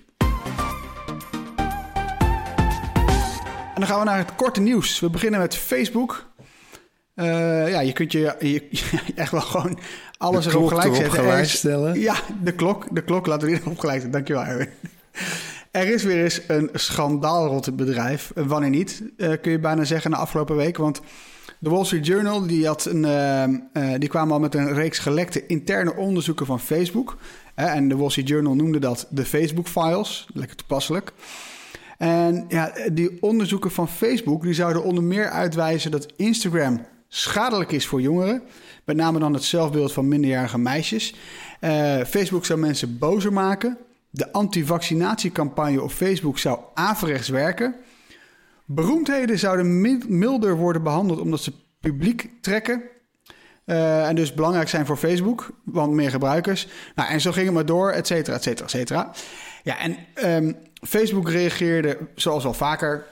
[3.73, 4.99] En dan gaan we naar het korte nieuws.
[4.99, 6.27] We beginnen met Facebook.
[7.19, 8.63] Eh, ja, je kunt je, je,
[9.15, 9.79] echt wel gewoon
[10.17, 11.19] alles De erop gelijk erop zetten.
[11.19, 11.99] gelijk stellen.
[11.99, 14.11] Ja, de klok, de klok laten we hierop gelijk zetten.
[14.11, 14.67] Dankjewel, Erwin.
[15.71, 18.31] Er is weer eens een schandaal rond het bedrijf.
[18.35, 20.77] Eh, Wanneer niet, eh, kun je bijna zeggen, na afgelopen week.
[20.77, 21.01] Want
[21.59, 23.63] de Wall Street Journal die had een,
[23.99, 27.17] die kwam al met een reeks gelekte interne onderzoeken van Facebook.
[27.55, 30.27] En de Wall Street Journal noemde dat de Facebook Files.
[30.33, 31.11] Lekker toepasselijk.
[31.97, 37.85] En ja, die onderzoeken van Facebook die zouden onder meer uitwijzen dat Instagram schadelijk is
[37.85, 38.41] voor jongeren.
[38.83, 41.15] Met name dan het zelfbeeld van minderjarige meisjes.
[41.59, 43.77] Eh, Facebook zou mensen bozer maken.
[44.09, 47.75] De antivaccinatiecampagne op Facebook zou averechts werken.
[48.65, 52.81] Beroemdheden zouden mi- milder worden behandeld omdat ze publiek trekken.
[53.65, 56.67] Eh, en dus belangrijk zijn voor Facebook, want meer gebruikers.
[56.95, 59.11] Nou, en zo ging het maar door, et cetera, et cetera, et cetera.
[59.63, 60.53] Ja, en ehm,
[60.87, 63.05] Facebook reageerde zoals al vaker.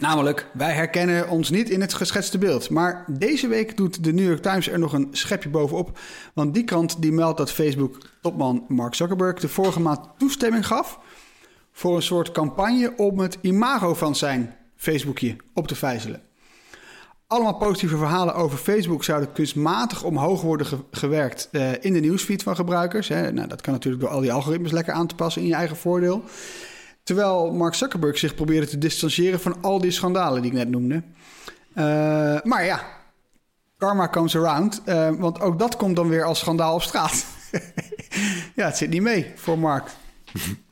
[0.00, 2.70] Namelijk, wij herkennen ons niet in het geschetste beeld.
[2.70, 5.98] Maar deze week doet de New York Times er nog een schepje bovenop.
[6.34, 10.98] Want die krant die meldt dat Facebook-topman Mark Zuckerberg de vorige maand toestemming gaf
[11.72, 16.22] voor een soort campagne om het imago van zijn Facebookje op te vijzelen.
[17.26, 22.42] Allemaal positieve verhalen over Facebook zouden kunstmatig omhoog worden ge- gewerkt eh, in de nieuwsfeed
[22.42, 23.08] van gebruikers.
[23.08, 23.32] Hè.
[23.32, 25.76] Nou, dat kan natuurlijk door al die algoritmes lekker aan te passen in je eigen
[25.76, 26.24] voordeel.
[27.04, 31.02] Terwijl Mark Zuckerberg zich probeerde te distancieren van al die schandalen die ik net noemde.
[31.74, 32.86] Eh, maar ja,
[33.78, 34.82] karma comes around.
[34.84, 37.26] eh, want ook dat komt dan weer als schandaal op straat.
[38.56, 39.88] ja, het zit niet mee voor Mark.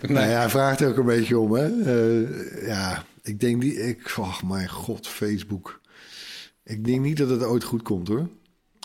[0.00, 1.66] Nou ja, hij vraagt er ook een beetje om, hè.
[1.82, 3.76] Eh, ja, ik denk niet...
[3.78, 5.80] Ik, oh mijn god, Facebook.
[6.64, 8.28] Ik denk niet dat het ooit goed komt, hoor.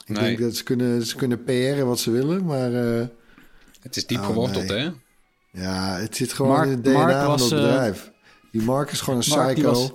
[0.06, 0.24] Ik Nee.
[0.24, 2.74] denk dat ze kunnen, ze kunnen PR'en wat ze willen, maar...
[3.00, 3.06] eh,
[3.82, 4.80] Het is diep Oh, geworteld, nee.
[4.80, 4.92] hè?
[5.54, 8.12] Ja, het zit gewoon Mark- in het DNA Mark van was, eh, bedrijf.
[8.52, 9.70] Die Mark is gewoon een Mark, psycho.
[9.70, 9.92] was-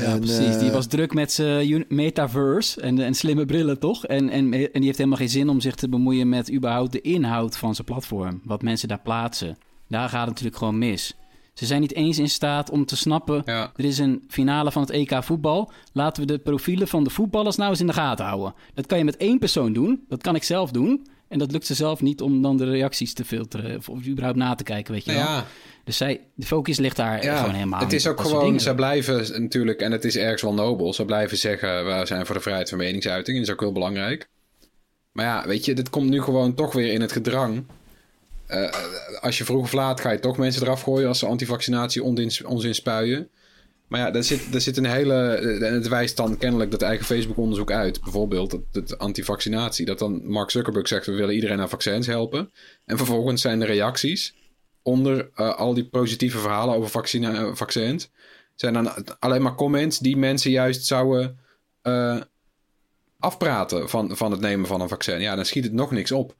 [0.00, 0.58] Ja, precies.
[0.58, 4.06] Die eh, was druk met zijn metaverse en, en slimme brillen, toch?
[4.06, 7.00] En, en, en die heeft helemaal geen zin om zich te bemoeien met überhaupt de
[7.00, 8.40] inhoud van zijn platform.
[8.44, 9.58] Wat mensen daar plaatsen.
[9.88, 11.14] Daar gaat het natuurlijk gewoon mis.
[11.54, 13.42] Ze zijn niet eens in staat om te snappen...
[13.44, 13.72] Ja.
[13.76, 15.72] er is een finale van het EK voetbal.
[15.92, 18.54] Laten we de profielen van de voetballers nou eens in de gaten houden.
[18.74, 20.04] Dat kan je met één persoon doen.
[20.08, 21.06] Dat kan ik zelf doen.
[21.30, 23.76] En dat lukt ze zelf niet om dan de reacties te filteren...
[23.76, 25.32] of, of überhaupt na te kijken, weet je Nou wel.
[25.32, 25.46] ja,
[25.84, 29.42] Dus zij, de focus ligt daar ja gewoon helemaal het is ook gewoon, ze blijven
[29.42, 32.68] natuurlijk, en het is ergens wel nobel, ze blijven zeggen, we zijn voor de vrijheid
[32.68, 33.36] van meningsuiting.
[33.38, 34.28] Dat is ook heel belangrijk.
[35.12, 37.64] Maar ja, weet je, dit komt nu gewoon toch weer in het gedrang.
[38.46, 38.74] Eh,
[39.20, 42.46] als je vroeg of laat ga je toch mensen eraf gooien als ze antivaccinatie onzin,
[42.46, 43.28] onzin spuien.
[43.90, 45.14] Maar ja, daar zit, daar zit een hele.
[45.60, 48.00] En het wijst dan kennelijk dat eigen Facebook-onderzoek uit.
[48.00, 49.86] Bijvoorbeeld het, het antivaccinatie.
[49.86, 52.50] Dat dan Mark Zuckerberg zegt: we willen iedereen aan vaccins helpen.
[52.84, 54.34] En vervolgens zijn de reacties
[54.82, 58.10] onder eh, al die positieve verhalen over vaccina- eh, vaccins.
[58.54, 61.38] zijn dan alleen maar comments die mensen juist zouden
[61.82, 62.20] eh,
[63.18, 65.20] afpraten van, van het nemen van een vaccin.
[65.20, 66.36] Ja, dan schiet het nog niks op.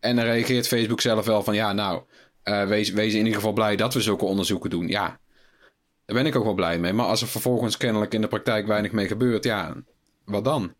[0.00, 2.02] En dan reageert Facebook zelf wel van: ja, nou,
[2.42, 4.88] eh, wees, wees in ieder geval blij dat we zulke onderzoeken doen.
[4.88, 5.20] Ja,
[6.04, 6.92] daar ben ik ook wel blij mee.
[6.92, 9.74] Maar als er vervolgens kennelijk in de praktijk weinig mee gebeurt, ja,
[10.24, 10.72] wat dan?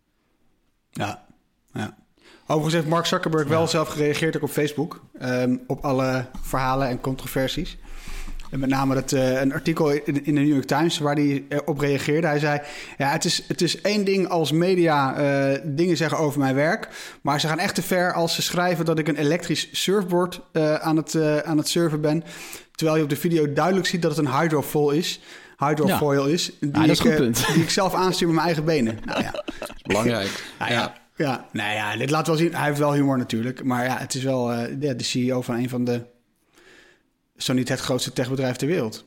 [0.90, 1.24] Ja,
[1.72, 1.96] ja.
[2.42, 5.00] Overigens heeft Mark Zuckerberg wel zelf gereageerd ook op Facebook.
[5.18, 7.78] ehm, op alle verhalen en controversies.
[8.52, 11.44] En met name dat, eh, een artikel in, in de New York Times waar hij
[11.48, 12.26] eh, op reageerde.
[12.26, 12.60] Hij zei,
[12.98, 16.88] ja, het is, het is één ding als media eh, dingen zeggen over mijn werk.
[17.22, 20.74] Maar ze gaan echt te ver als ze schrijven dat ik een elektrisch surfboard eh,
[20.74, 22.24] aan, het, eh, aan het surfen ben.
[22.74, 25.20] Terwijl je op de video duidelijk ziet dat het een hydrofoil is.
[25.58, 26.52] Hydrofoil is.
[26.60, 27.46] Die, dat is ik, een goed punt.
[27.54, 28.98] die ik zelf aanstuur met mijn eigen benen.
[29.04, 29.44] Nou ja.
[29.82, 30.30] Belangrijk.
[30.58, 30.80] Nou ja.
[30.80, 31.00] ja.
[31.16, 32.54] Ja, nou ja, dit laat wel zien.
[32.54, 33.64] Hij heeft wel humor natuurlijk.
[33.64, 36.00] Maar ja, het is wel eh, ja, de CEO van een van de...
[37.42, 39.04] Zo niet het grootste techbedrijf ter wereld.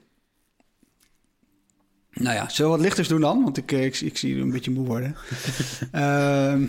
[2.14, 3.44] Nou ja, zullen we wat lichters doen dan?
[3.44, 5.16] Want ik, eh, ik, ik zie u een beetje moe worden.
[5.92, 6.66] Ehm,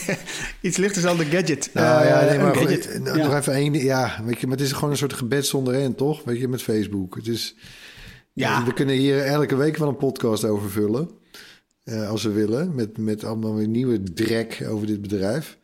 [0.60, 1.70] iets lichters dan de gadget.
[1.72, 2.90] Nou Eh, ja, nee, een maar goed, gadget.
[2.92, 3.36] eh, nog Ja.
[3.38, 3.72] even één.
[3.74, 6.24] Ja, weet je, maar het is gewoon een soort gebed zonder end, toch?
[6.24, 7.14] Weet je, met Facebook.
[7.14, 7.54] Het is,
[8.32, 8.64] Ja.
[8.64, 11.10] We kunnen hier elke week wel een podcast over vullen.
[11.84, 12.74] eh, als we willen.
[12.74, 15.58] Met, met allemaal weer nieuwe drek over dit bedrijf.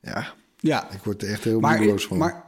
[0.00, 2.16] Ja, Ja, ik word er echt heel moedeloos van.
[2.18, 2.44] maar,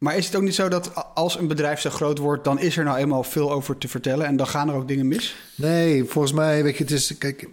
[0.00, 2.44] maar is het ook niet zo dat als een bedrijf zo groot wordt...
[2.44, 4.26] dan is er nou eenmaal veel over te vertellen...
[4.26, 5.36] en dan gaan er ook dingen mis?
[5.54, 7.48] Nee, volgens mij, weet je, het is, kijk,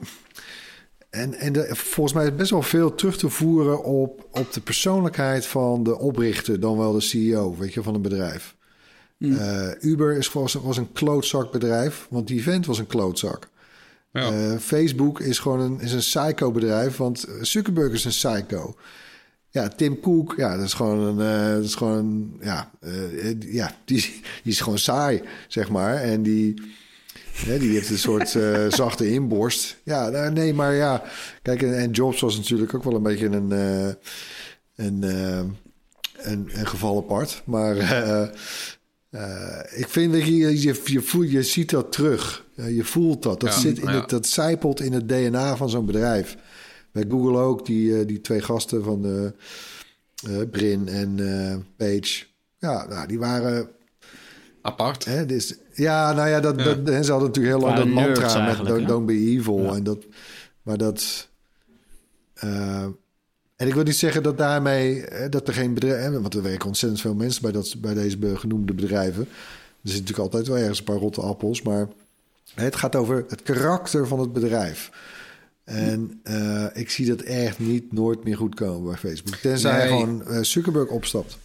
[1.10, 4.62] en, en de, volgens mij is best wel veel terug te voeren op, op de
[4.62, 8.56] persoonlijkheid van de oprichter, dan wel de CEO, weet je, van een bedrijf.
[9.20, 13.50] Eh, Uber is, was, was een klootzakbedrijf, want die vent was een klootzak.
[14.12, 14.32] Ja.
[14.32, 18.76] Eh, Facebook is gewoon een, is een psycho-bedrijf, want Zuckerberg is een psycho.
[19.58, 23.42] Ja, Tim Cook, ja, dat is gewoon een, eh, dat is gewoon, een- ja, eh,
[23.54, 24.12] ja die, is-
[24.44, 25.96] die is gewoon saai, zeg maar.
[25.96, 26.54] En die,
[27.34, 29.78] hè, die heeft een soort eh, zachte inborst.
[29.84, 31.04] Ja, nou, nee, maar ja,
[31.42, 33.88] kijk, en, en Jobs was natuurlijk ook wel een beetje een, eh,
[34.86, 35.40] een, eh,
[36.32, 37.42] een, een geval apart.
[37.46, 38.22] Maar eh,
[39.10, 42.46] eh, ik vind dat je, je, je, voelt, je ziet dat terug.
[42.56, 43.40] Eh, je voelt dat.
[43.40, 44.00] Dat, Ja, zit in ja.
[44.00, 46.36] het, dat zijpelt in het DNA van zo'n bedrijf.
[46.98, 49.34] Bij Google ook, die, eh, die twee gasten van de,
[50.28, 52.26] eh, Brin en eh, Page.
[52.58, 53.70] Ja, nou, die waren...
[54.62, 55.06] Apart.
[55.06, 56.64] Hè, dus, ja, nou ja, dat, Ja.
[56.64, 59.64] dat, hè, ze hadden natuurlijk heel lang dat mantra met don't, be evil.
[59.64, 59.74] Ja.
[59.76, 60.06] En dat,
[60.62, 61.28] maar dat...
[62.34, 62.84] eh,
[63.56, 66.68] En ik wil niet zeggen dat daarmee eh, dat er geen bedrijf, want er werken
[66.68, 69.22] ontzettend veel mensen bij, dat, bij deze genoemde bedrijven.
[69.84, 71.88] Er zit natuurlijk altijd wel ergens een paar rotte appels, maar
[72.56, 74.90] het gaat over het karakter van het bedrijf.
[75.68, 79.36] En eh, ik zie dat echt niet nooit meer goed komen bij Facebook.
[79.36, 79.88] Tenzij Nee.
[79.88, 81.38] gewoon eh, Zuckerberg opstapt.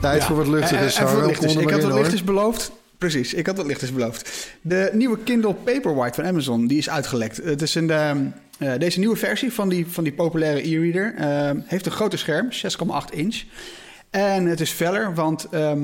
[0.00, 0.26] Tijd Ja.
[0.26, 0.94] voor wat Eh, luchtigers.
[0.96, 2.70] eh, Ik had wat lichters beloofd.
[2.98, 4.48] Precies, ik had wat lichters beloofd.
[4.60, 7.36] De nieuwe Kindle Paperwhite van Amazon, die is uitgelekt.
[7.36, 8.26] Het is een, ehm,
[8.58, 12.52] eh, deze nieuwe versie van die, van die populaire e-reader ehm, heeft een groter scherm,
[12.52, 13.42] 6,8 inch.
[14.10, 15.78] En het is feller, want ehm,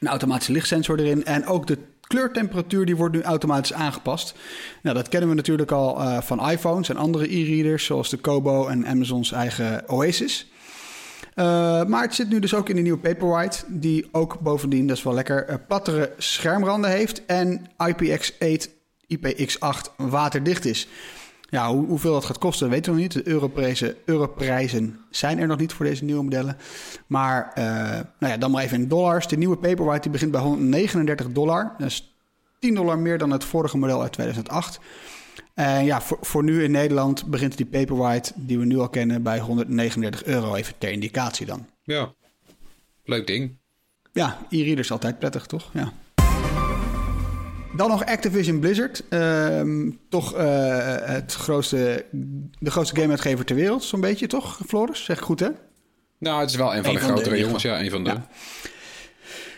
[0.00, 1.24] een automatische lichtsensor erin.
[1.24, 1.78] En ook de
[2.10, 4.34] kleurtemperatuur die wordt nu automatisch aangepast.
[4.82, 7.84] Nou, dat kennen we natuurlijk al eh, van iPhones en andere e-readers...
[7.84, 10.50] zoals de Kobo en Amazons eigen Oasis.
[11.34, 11.44] Uh,
[11.84, 15.02] maar het zit nu dus ook in de nieuwe Paperwhite, die ook bovendien, dat is
[15.02, 18.68] wel lekker, uh, plattere schermranden heeft en IPX8,
[19.16, 20.88] IPX8 waterdicht is.
[21.50, 23.24] Ja, hoe, hoeveel dat gaat kosten, weten we nog niet.
[23.24, 26.56] De europrijzen, europrijzen zijn er nog niet voor deze nieuwe modellen.
[27.06, 27.64] Maar uh,
[28.18, 29.26] nou ja, dan maar even in dollars.
[29.26, 31.74] De nieuwe Paperwhite die begint bij 139 dollar.
[31.78, 32.14] Dat is
[32.58, 34.80] 10 dollar meer dan het vorige model uit 2008.
[35.54, 39.22] En ja, voor, voor nu in Nederland begint die Paperwhite, die we nu al kennen,
[39.22, 40.54] bij 139 euro.
[40.54, 41.66] Even ter indicatie dan.
[41.82, 42.12] Ja,
[43.04, 43.58] leuk ding.
[44.12, 45.70] Ja, e-reader is altijd prettig, toch?
[45.72, 45.92] Ja.
[47.80, 49.02] Dan nog Activision Blizzard.
[49.10, 49.62] Uh,
[50.08, 50.40] toch uh,
[51.00, 52.04] het grootste,
[52.58, 55.04] de grootste gameuitgever ter wereld, zo'n beetje, toch, Floris?
[55.04, 55.48] Zeg ik goed, hè?
[56.18, 58.10] Nou, het is wel een van de van de grotere jongens, ja, een van de.
[58.10, 58.26] Ja.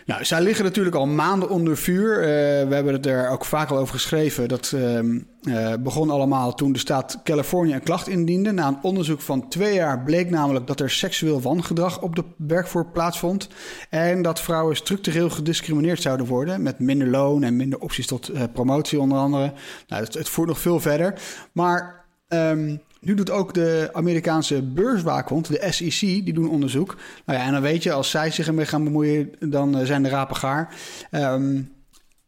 [0.05, 2.19] Nou, zij liggen natuurlijk al maanden onder vuur.
[2.19, 2.25] Uh,
[2.67, 4.47] we hebben het er ook vaak al over geschreven.
[4.47, 4.99] Dat uh,
[5.43, 8.51] uh, begon allemaal toen de staat Californië een klacht indiende.
[8.51, 12.85] Na een onderzoek van twee jaar bleek namelijk dat er seksueel wangedrag op de werkvloer
[12.85, 13.47] plaatsvond.
[13.89, 16.63] En dat vrouwen structureel gediscrimineerd zouden worden.
[16.63, 19.53] Met minder loon en minder opties tot eh, promotie onder andere.
[19.87, 21.13] Nou, het, het voert nog veel verder.
[21.51, 22.05] Maar...
[22.27, 26.95] Um, nu doet ook de Amerikaanse beurswaakhond, de SEC, die doen onderzoek.
[27.25, 30.03] Nou ja, en dan weet je, als zij zich ermee gaan bemoeien, dan uh, zijn
[30.03, 30.75] de rapen gaar.
[31.11, 31.71] Um,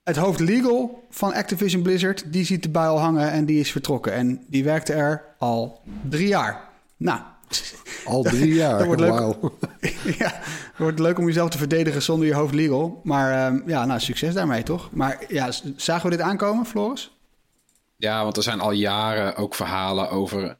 [0.04, 3.72] het hoofd legal van Activision Blizzard, die ziet de bui al hangen en die is
[3.72, 4.14] vertrokken.
[4.14, 6.70] En die werkte er al drie jaar.
[6.98, 7.20] Nou...
[8.06, 9.20] Al drie jaar, dat wordt leuk.
[9.20, 9.52] Wow.
[10.20, 13.00] ja, het wordt leuk om jezelf te verdedigen zonder je hoofd legal.
[13.04, 14.90] Maar um, ja, nou, succes daarmee toch?
[14.92, 17.12] Maar ja, zagen we dit aankomen, Floris?
[17.98, 20.58] Ja, want er zijn al jaren ook verhalen over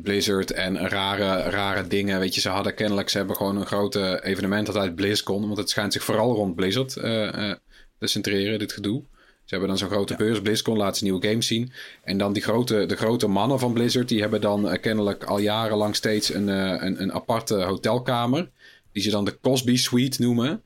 [0.00, 2.18] Blizzard en rare, rare dingen.
[2.18, 5.46] Weet je, ze hadden kennelijk, ze hebben gewoon een grote evenement dat uit BlizzCon.
[5.46, 7.54] Want het schijnt zich vooral rond Blizzard uh, uh,
[7.98, 9.02] te centreren, dit gedoe.
[9.44, 10.18] Ze hebben dan zo'n grote ja.
[10.18, 11.72] beurs, BlizzCon, laten ze nieuwe games zien.
[12.04, 15.38] En dan die grote, de grote mannen van Blizzard, die hebben dan uh, kennelijk al
[15.38, 18.50] jarenlang steeds een, een, een aparte hotelkamer.
[18.92, 20.62] Die ze dan de Cosby Suite noemen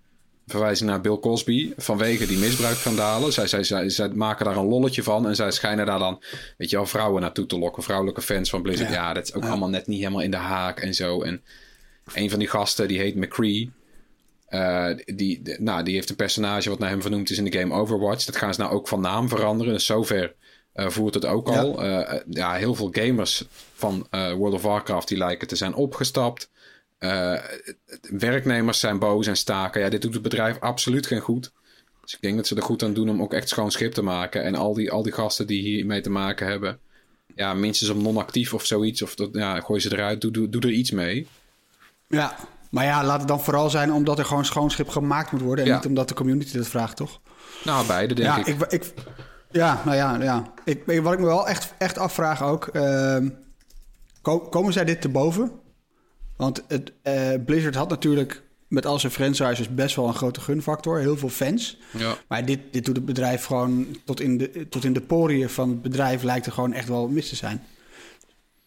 [0.47, 3.33] verwijzing naar Bill Cosby vanwege die misbruikschandalen.
[3.33, 6.23] Zij, zij, zij, zij, maken daar een lolletje van en zij schijnen daar dan,
[6.57, 7.83] weet je wel, vrouwen naartoe te lokken.
[7.83, 8.89] Vrouwelijke fans van Blizzard.
[8.89, 9.49] Ja, ja dat is ook ja.
[9.49, 11.23] allemaal net niet helemaal in de haak en zo.
[11.23, 11.43] En
[12.15, 13.71] een van die gasten, die heet McCree.
[14.51, 17.59] Uh, die, de, nou, die heeft een personage wat naar hem vernoemd is in de
[17.59, 18.25] game Overwatch.
[18.25, 19.73] Dat gaan ze nou ook van naam veranderen.
[19.73, 20.35] Dus zover
[20.75, 21.61] uh, voert het ook ja.
[21.61, 21.85] al.
[21.85, 23.45] Uh, ja, heel veel gamers
[23.75, 26.51] van World of Warcraft die lijken te zijn opgestapt.
[26.99, 27.39] Uh,
[28.01, 29.81] werknemers zijn boos en staken.
[29.81, 31.53] Ja, dit doet het bedrijf absoluut geen goed.
[32.03, 34.03] Dus ik denk dat ze er goed aan doen om ook echt schoon schip te
[34.03, 34.43] maken.
[34.43, 36.79] En al die, al die gasten die hiermee te maken hebben.
[37.35, 39.03] Ja, minstens om non-actief of zoiets.
[39.03, 40.21] Of dat, ja, gooi ze eruit.
[40.21, 41.27] Doe, doe, doe er iets mee.
[42.09, 42.37] Ja,
[42.71, 45.65] maar ja, laat het dan vooral zijn omdat er gewoon schoon schip gemaakt moet worden.
[45.65, 45.77] En ja.
[45.77, 47.21] niet omdat de community dat vraagt, toch?
[47.65, 48.47] Nou, beide denk ja, ik.
[48.47, 48.95] ik, ik
[49.51, 50.53] ja, nou ja, ja.
[50.65, 52.69] Ik, wat ik me wel echt, echt afvraag ook.
[52.73, 53.17] Uh,
[54.51, 55.53] komen zij dit te boven?
[56.37, 60.99] Want het, uh, Blizzard had natuurlijk met al zijn franchises best wel een grote gunfactor.
[60.99, 61.79] Heel veel fans.
[61.91, 62.17] Ja.
[62.29, 65.69] Maar dit, dit doet het bedrijf gewoon tot in, de, tot in de poriën van
[65.69, 67.67] het bedrijf lijkt er gewoon echt wel mis te zijn.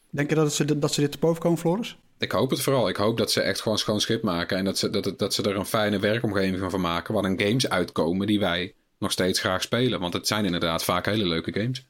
[0.09, 1.97] Denk je dat, ze, dat ze dit te boven komen, Floris?
[2.17, 2.89] Ik hoop het vooral.
[2.89, 4.57] Ik hoop dat ze echt gewoon schoon schip maken.
[4.57, 7.13] En dat ze, dat, dat ze er een fijne werkomgeving van maken.
[7.13, 9.99] Waar dan games uitkomen die wij nog steeds graag spelen.
[9.99, 11.85] Want het zijn inderdaad vaak hele leuke games.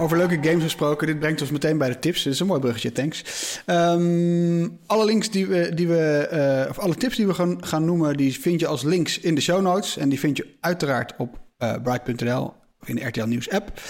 [0.00, 2.22] Over leuke games gesproken, dit brengt ons meteen bij de tips.
[2.22, 3.22] Dit is een mooi bruggetje, thanks.
[3.66, 6.28] Um, alle links die we, die we
[6.64, 9.34] uh, of alle tips die we gaan, gaan noemen, die vind je als links in
[9.34, 9.96] de show notes.
[9.96, 13.80] En die vind je uiteraard op uh, bright.nl of in de RTL Nieuws app.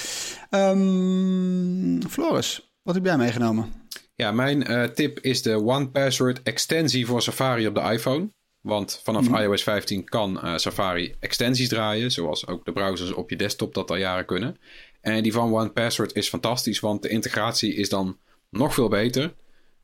[0.51, 3.73] Um, Floris, wat heb jij meegenomen?
[4.15, 8.31] Ja, mijn uh, tip is de One Password extensie voor Safari op de iPhone.
[8.61, 9.35] Want vanaf mm.
[9.37, 13.97] iOS 15 kan Safari extensies draaien, zoals ook de browsers op je desktop dat al
[13.97, 14.57] jaren kunnen.
[15.01, 18.19] En die van OnePassword is fantastisch, want de integratie is dan
[18.51, 19.35] nog veel beter.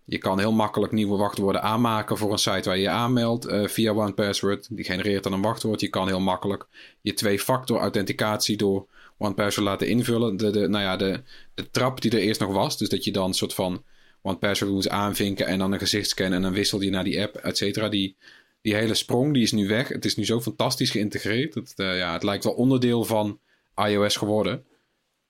[0.04, 3.66] Je kan heel makkelijk nieuwe wachtwoorden aanmaken voor een site waar je je aanmeldt uh,
[3.66, 4.68] via OnePassword.
[4.70, 5.80] Die genereert dan een wachtwoord.
[5.80, 6.66] Je kan heel makkelijk
[7.00, 8.86] je twee-factor authenticatie door
[9.18, 10.36] one password laten invullen.
[10.36, 11.22] De, de, nou ja, de,
[11.54, 12.78] de trap die er eerst nog was.
[12.78, 13.82] Dus dat je dan een soort van
[14.22, 17.36] one password moest aanvinken en dan een gezichtscan en dan wisselde je naar die app,
[17.36, 17.88] et cetera.
[17.88, 18.16] Die,
[18.62, 19.88] die hele sprong die is nu weg.
[19.88, 21.54] Het is nu zo fantastisch geïntegreerd.
[21.54, 23.40] Het, eh, ja, het lijkt wel onderdeel van
[23.74, 24.64] iOS geworden.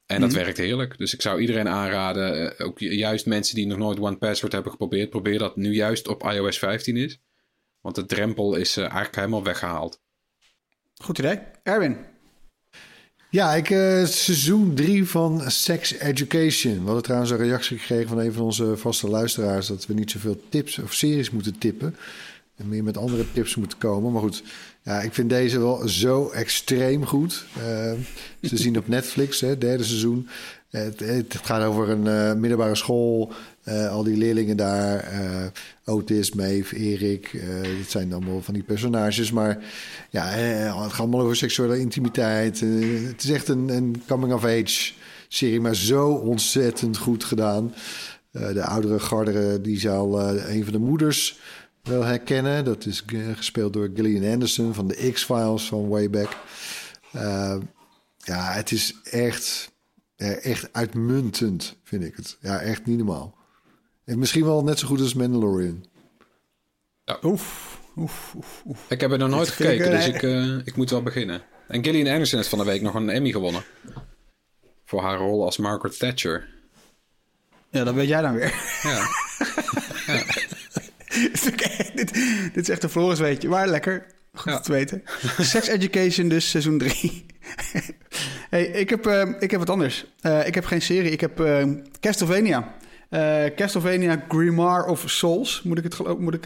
[0.07, 0.39] En dat Mhm.
[0.39, 0.99] werkt heerlijk.
[0.99, 4.53] Dus ik zou iedereen aanraden, eh, ook ju- juist mensen die nog nooit One Password
[4.53, 7.21] hebben geprobeerd, probeer dat nu juist op iOS 15 is.
[7.81, 10.01] Want de drempel is eh, eigenlijk helemaal weggehaald.
[11.03, 11.39] Goed idee.
[11.63, 11.97] Erwin.
[13.31, 16.79] Ja, ik, eh, seizoen 3 van Sex Education.
[16.79, 19.67] We hadden trouwens een reactie gekregen van een van onze vaste luisteraars...
[19.67, 21.97] dat we niet zoveel tips of series moeten tippen.
[22.57, 24.13] En meer met andere tips moeten komen.
[24.13, 24.43] Maar goed,
[24.87, 27.45] ja, ik vind deze wel zo extreem goed.
[27.57, 27.93] Eh,
[28.43, 30.28] ze zien op Netflix, hè, derde seizoen.
[30.70, 33.32] Het, het gaat over een eh, middelbare school.
[33.62, 35.12] eh, al die leerlingen daar.
[35.84, 37.30] Otis, Maeve, Erik.
[37.78, 39.32] dit zijn allemaal van die personages.
[39.32, 39.59] Maar
[40.11, 42.61] ja, het gaat allemaal over seksuele intimiteit.
[43.07, 44.93] Het is echt een, een coming-of-age
[45.28, 47.74] serie, maar zo ontzettend goed gedaan.
[48.30, 51.39] De oudere gardere, die zal een van de moeders
[51.87, 52.64] wel herkennen.
[52.64, 56.37] Dat is eh, gespeeld door Gillian Anderson van de X-Files van way back.
[57.12, 57.57] Eh,
[58.16, 59.72] ja, het is echt,
[60.16, 62.37] eh, echt uitmuntend, vind ik het.
[62.41, 63.34] Ja, echt niet normaal.
[64.05, 65.84] En misschien wel net zo goed als Mandalorian.
[67.22, 68.91] Oef, oef, oef, oef.
[68.91, 71.43] Ik heb er nog nooit gekeken, eh, dus ik, eh, ik moet wel beginnen.
[71.68, 73.64] En Gillian Anderson heeft van de week nog een Emmy gewonnen.
[74.84, 76.49] Voor haar rol als Margaret Thatcher.
[77.70, 78.55] Ja, dat weet jij dan weer.
[78.82, 79.07] Ja.
[81.95, 82.14] Dit,
[82.55, 84.07] dit is echt een Floris weetje, maar lekker.
[84.35, 84.61] Goed Ja.
[84.61, 85.03] te weten.
[85.41, 87.27] Sex Education, dus seizoen 3.
[88.51, 90.07] hey, ik, heb, eh, ik heb wat anders.
[90.21, 91.64] Eh, ik heb geen serie, ik heb eh,
[92.01, 92.75] Castlevania.
[93.57, 96.45] Castlevania Grimoire of Souls, moet ik, het moet ik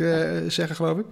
[0.48, 1.04] zeggen, geloof ik.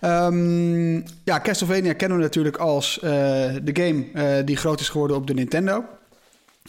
[0.00, 0.94] Ehm,
[1.24, 5.84] ja, Castlevania kennen we natuurlijk als de game die groot is geworden op de Nintendo.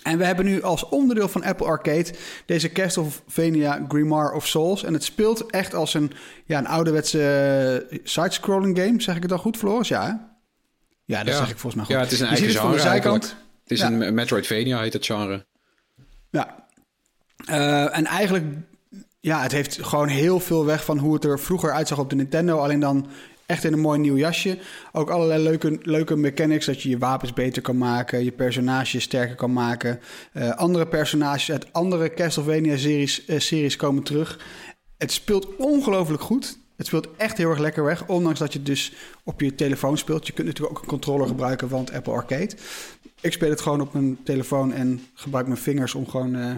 [0.03, 2.05] En we hebben nu als onderdeel van Apple Arcade
[2.45, 4.83] deze Castlevania Grimoire of Souls.
[4.83, 6.11] En het speelt echt als een,
[6.45, 7.19] ja, een ouderwetse
[7.91, 9.01] eh, side-scrolling game.
[9.01, 9.87] Zeg ik het dan goed, Floris?
[9.87, 10.13] Ja, hè?
[11.05, 11.39] Ja, dat Ja.
[11.39, 11.93] zeg ik volgens mij goed.
[11.95, 13.23] ja, het is een Je eigen van genre de zijkant.
[13.23, 13.45] eigenlijk.
[13.63, 13.91] Het is Ja.
[13.91, 15.45] een Metroidvania, heet het genre.
[16.29, 16.55] Ja.
[17.45, 18.45] Eh, en eigenlijk,
[19.19, 22.15] ja, het heeft gewoon heel veel weg van hoe het er vroeger uitzag op de
[22.15, 22.57] Nintendo.
[22.57, 23.07] Alleen dan
[23.51, 24.57] echt in een mooi nieuw jasje.
[24.91, 29.35] Ook allerlei leuke, leuke mechanics, dat je je wapens beter kan maken, je personages sterker
[29.35, 29.99] kan maken.
[30.33, 34.39] Eh, andere personages uit andere Castlevania-series eh, series komen terug.
[34.97, 36.59] Het speelt ongelooflijk goed.
[36.75, 38.93] Het speelt echt heel erg lekker weg, ondanks dat je dus
[39.23, 40.27] op je telefoon speelt.
[40.27, 42.55] Je kunt natuurlijk ook een controller gebruiken van het Apple Arcade.
[43.21, 46.51] Ik speel het gewoon op mijn telefoon en gebruik mijn vingers om gewoon eh,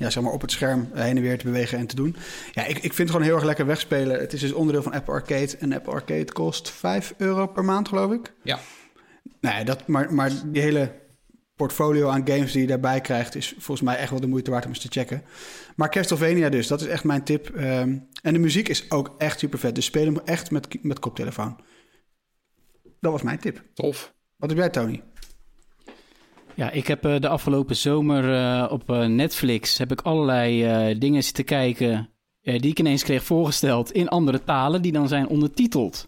[0.00, 2.16] ja, zeg maar op het scherm eh, heen en weer te bewegen en te doen.
[2.52, 4.20] Ja, ik, ik vind het gewoon heel erg lekker wegspelen.
[4.20, 5.56] Het is dus onderdeel van Apple Arcade.
[5.58, 8.32] En Apple Arcade kost 5 euro per maand, geloof ik.
[8.42, 8.58] Ja.
[9.40, 10.92] Nee, dat, maar, maar die hele
[11.56, 13.34] portfolio aan games die je daarbij krijgt...
[13.34, 15.22] is volgens mij echt wel de moeite waard om eens te checken.
[15.76, 17.48] Maar Castlevania dus, dat is echt mijn tip.
[17.48, 19.74] Ehm, en de muziek is ook echt super vet.
[19.74, 21.60] Dus speel hem echt met, met koptelefoon.
[23.00, 23.62] Dat was mijn tip.
[23.74, 24.14] Tof.
[24.36, 25.02] Wat heb jij, Tony?
[26.60, 31.22] Ja, ik heb eh, de afgelopen zomer eh, op eh, Netflix heb ik allerlei dingen
[31.24, 32.08] zitten kijken
[32.42, 36.04] die ik ineens kreeg voorgesteld in andere talen die dan zijn ondertiteld.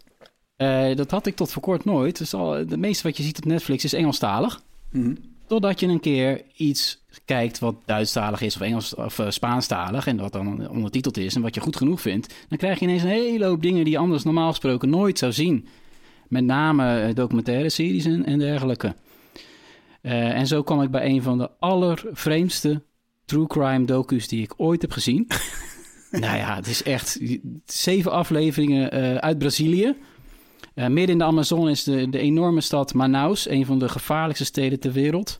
[0.95, 2.17] Dat had ik tot voor kort nooit.
[2.17, 4.61] Dus al, het meeste wat je ziet op Netflix is Engelstalig.
[4.91, 5.15] Mhm.
[5.47, 10.31] Totdat je een keer iets kijkt wat Duitsstalig is of Engels of Spaanstalig en wat
[10.31, 13.45] dan ondertiteld is en wat je goed genoeg vindt, dan krijg je ineens een hele
[13.45, 15.67] hoop dingen die je anders normaal gesproken nooit zou zien.
[16.27, 18.95] Met name documentaire series en, en dergelijke.
[20.03, 22.83] Eh, en zo kwam ik bij een van de allervreemdste
[23.25, 25.27] true crime docu's die ik ooit heb gezien.
[26.11, 27.19] nou ja, het is echt
[27.65, 29.95] zeven afleveringen eh, uit Brazilië.
[30.73, 34.45] Eh, midden in de Amazon is de, de enorme stad Manaus, een van de gevaarlijkste
[34.45, 35.39] steden ter wereld.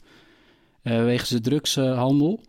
[0.81, 2.43] wegens de drugshandel.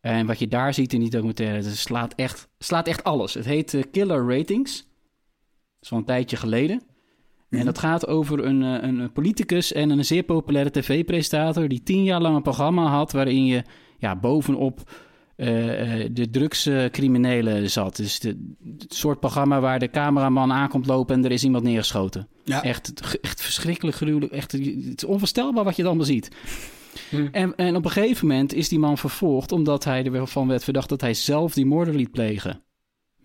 [0.00, 3.34] en wat je daar ziet in die documentaire, het slaat echt, slaat echt alles.
[3.34, 4.76] Het heet Killer Ratings.
[4.76, 6.82] Dat is al een tijdje geleden.
[7.50, 11.68] En dat gaat over een, eh, een politicus en een zeer populaire tv-presentator...
[11.68, 13.62] die tien jaar lang een programma had waarin je
[13.98, 14.90] ja, bovenop
[15.36, 17.96] eh, eh, de drugscriminelen zat.
[17.96, 22.28] Dus de, het soort programma waar de cameraman aankomt lopen en er is iemand neergeschoten.
[22.44, 22.62] Ja.
[22.62, 24.32] Echt, echt verschrikkelijk gruwelijk.
[24.32, 24.62] Echt, het
[24.96, 26.28] is onvoorstelbaar wat je dan ziet.
[27.32, 29.52] En, en op een gegeven moment is die man vervolgd...
[29.52, 32.60] omdat hij ervan werd verdacht dat hij zelf die moorden liet plegen.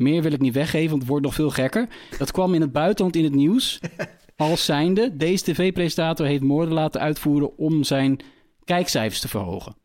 [0.01, 1.87] Meer wil ik niet weggeven, want het wordt nog veel gekker.
[2.17, 3.79] Dat kwam in het buitenland in het nieuws.
[4.35, 7.57] Als zijnde, deze tv-presentator heeft moorden laten uitvoeren...
[7.57, 8.19] om zijn
[8.63, 9.75] kijkcijfers te verhogen.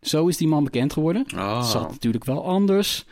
[0.00, 1.26] Zo is die man bekend geworden.
[1.34, 1.56] Ah.
[1.58, 3.04] Het zat natuurlijk wel anders.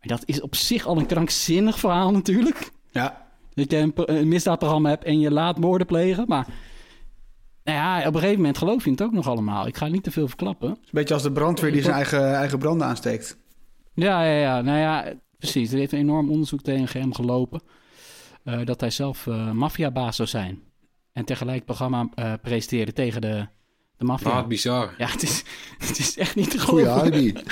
[0.00, 2.70] Maar dat is op zich al een krankzinnig verhaal natuurlijk.
[2.90, 3.26] Ja.
[3.54, 6.24] Dat je een, een misdaadprogramma hebt en je laat moorden plegen.
[6.26, 6.46] Maar
[7.64, 9.66] nou ja, op een gegeven moment geloof je het ook nog allemaal.
[9.66, 10.68] Ik ga niet te veel verklappen.
[10.68, 13.38] Een beetje als de brandweer die zijn eigen, eigen branden aansteekt.
[13.94, 14.60] Ja, ja, ja.
[14.60, 15.12] Nou ja,
[15.50, 15.72] precies.
[15.72, 17.60] Er heeft een enorm onderzoek tegen hem gelopen.
[18.44, 20.62] eh, dat hij zelf eh maffiabaas zou zijn.
[21.12, 23.46] En tegelijk het programma eh presenteerde tegen de,
[23.96, 24.46] de maffia.
[24.46, 24.94] Bizar.
[24.98, 25.44] Ja, het is,
[25.88, 27.02] het is echt niet te Goeie geloven.
[27.12, 27.32] alibi.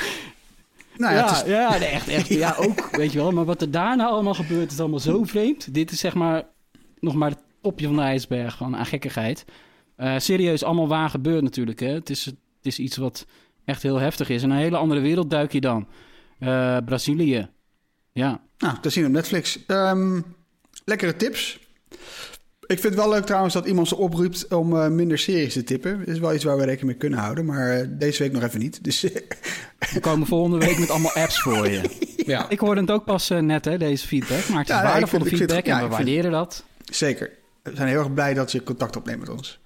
[0.97, 2.27] Nou ja, ja, het is, ja, nee, echt, echt.
[2.29, 3.31] Ja, ook, weet je wel.
[3.33, 5.75] Maar wat er daarna allemaal gebeurt, is allemaal zo vreemd.
[5.75, 6.47] Dit is zeg maar
[7.01, 9.45] nog maar het topje van de ijsberg van aan gekkigheid.
[9.97, 11.81] Eh, serieus, allemaal waar gebeurt natuurlijk.
[11.81, 11.87] Hè.
[11.89, 13.27] Het, is, het is iets wat
[13.65, 14.43] echt heel heftig is.
[14.43, 15.89] In een hele andere wereld duik je dan.
[16.39, 17.49] Eh, Brazilië.
[18.15, 18.41] Ja.
[18.59, 19.59] nou, dat zien op Netflix.
[19.67, 20.21] Ehm,
[20.85, 21.59] lekkere tips.
[22.67, 25.65] Ik vind het wel leuk trouwens dat iemand ze oproept om eh, minder series te
[25.65, 25.99] tippen.
[25.99, 27.45] Dat is wel iets waar we rekening mee kunnen houden.
[27.45, 28.85] Maar eh, deze week nog even niet.
[28.85, 29.01] Dus
[29.93, 31.81] We komen volgende week met allemaal apps voor je.
[32.27, 32.49] Ja.
[32.49, 34.49] Ik hoorde het ook pas eh, net, hè, deze feedback.
[34.49, 36.65] Maar het is Ja, waardevolle vind- feedback ja, en we ik vind- waarderen dat.
[36.85, 37.31] zeker.
[37.63, 39.61] We zijn heel erg blij dat je contact opneemt met ons.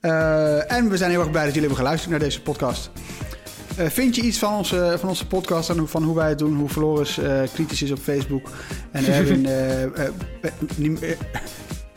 [0.00, 2.90] Eh, en we zijn heel erg blij dat jullie hebben geluisterd naar deze podcast.
[3.76, 6.56] Eh, vind je iets van onze, van onze podcast en van hoe wij het doen?
[6.56, 8.50] Hoe Floris eh, kritisch is op Facebook.
[8.90, 9.46] En Erwin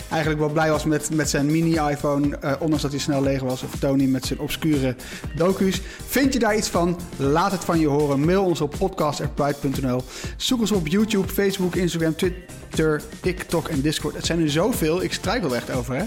[0.10, 2.38] eigenlijk wel blij was met, met zijn mini-iPhone.
[2.38, 3.64] eh, ondanks dat hij snel leeg was.
[3.64, 4.96] Of Tony met zijn obscure
[5.36, 5.82] docu's.
[6.08, 7.00] Vind je daar iets van?
[7.18, 8.26] Laat het van je horen.
[8.26, 10.04] Mail ons op podcast.pride.nl.
[10.38, 14.16] Zoek ons op YouTube, Facebook, Instagram, Twitter, TikTok en Discord.
[14.16, 15.04] Het zijn er zoveel.
[15.04, 16.04] Ik struikel er echt over, hè?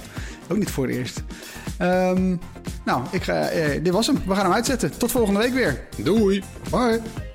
[0.49, 1.23] Ook niet voor het eerst.
[1.79, 2.37] Ehm,
[2.85, 4.23] nou, ik ga, eh, dit was hem.
[4.27, 4.99] We gaan hem uitzetten.
[4.99, 5.81] Tot volgende week weer.
[5.97, 6.43] Doei.
[6.71, 7.28] Bye.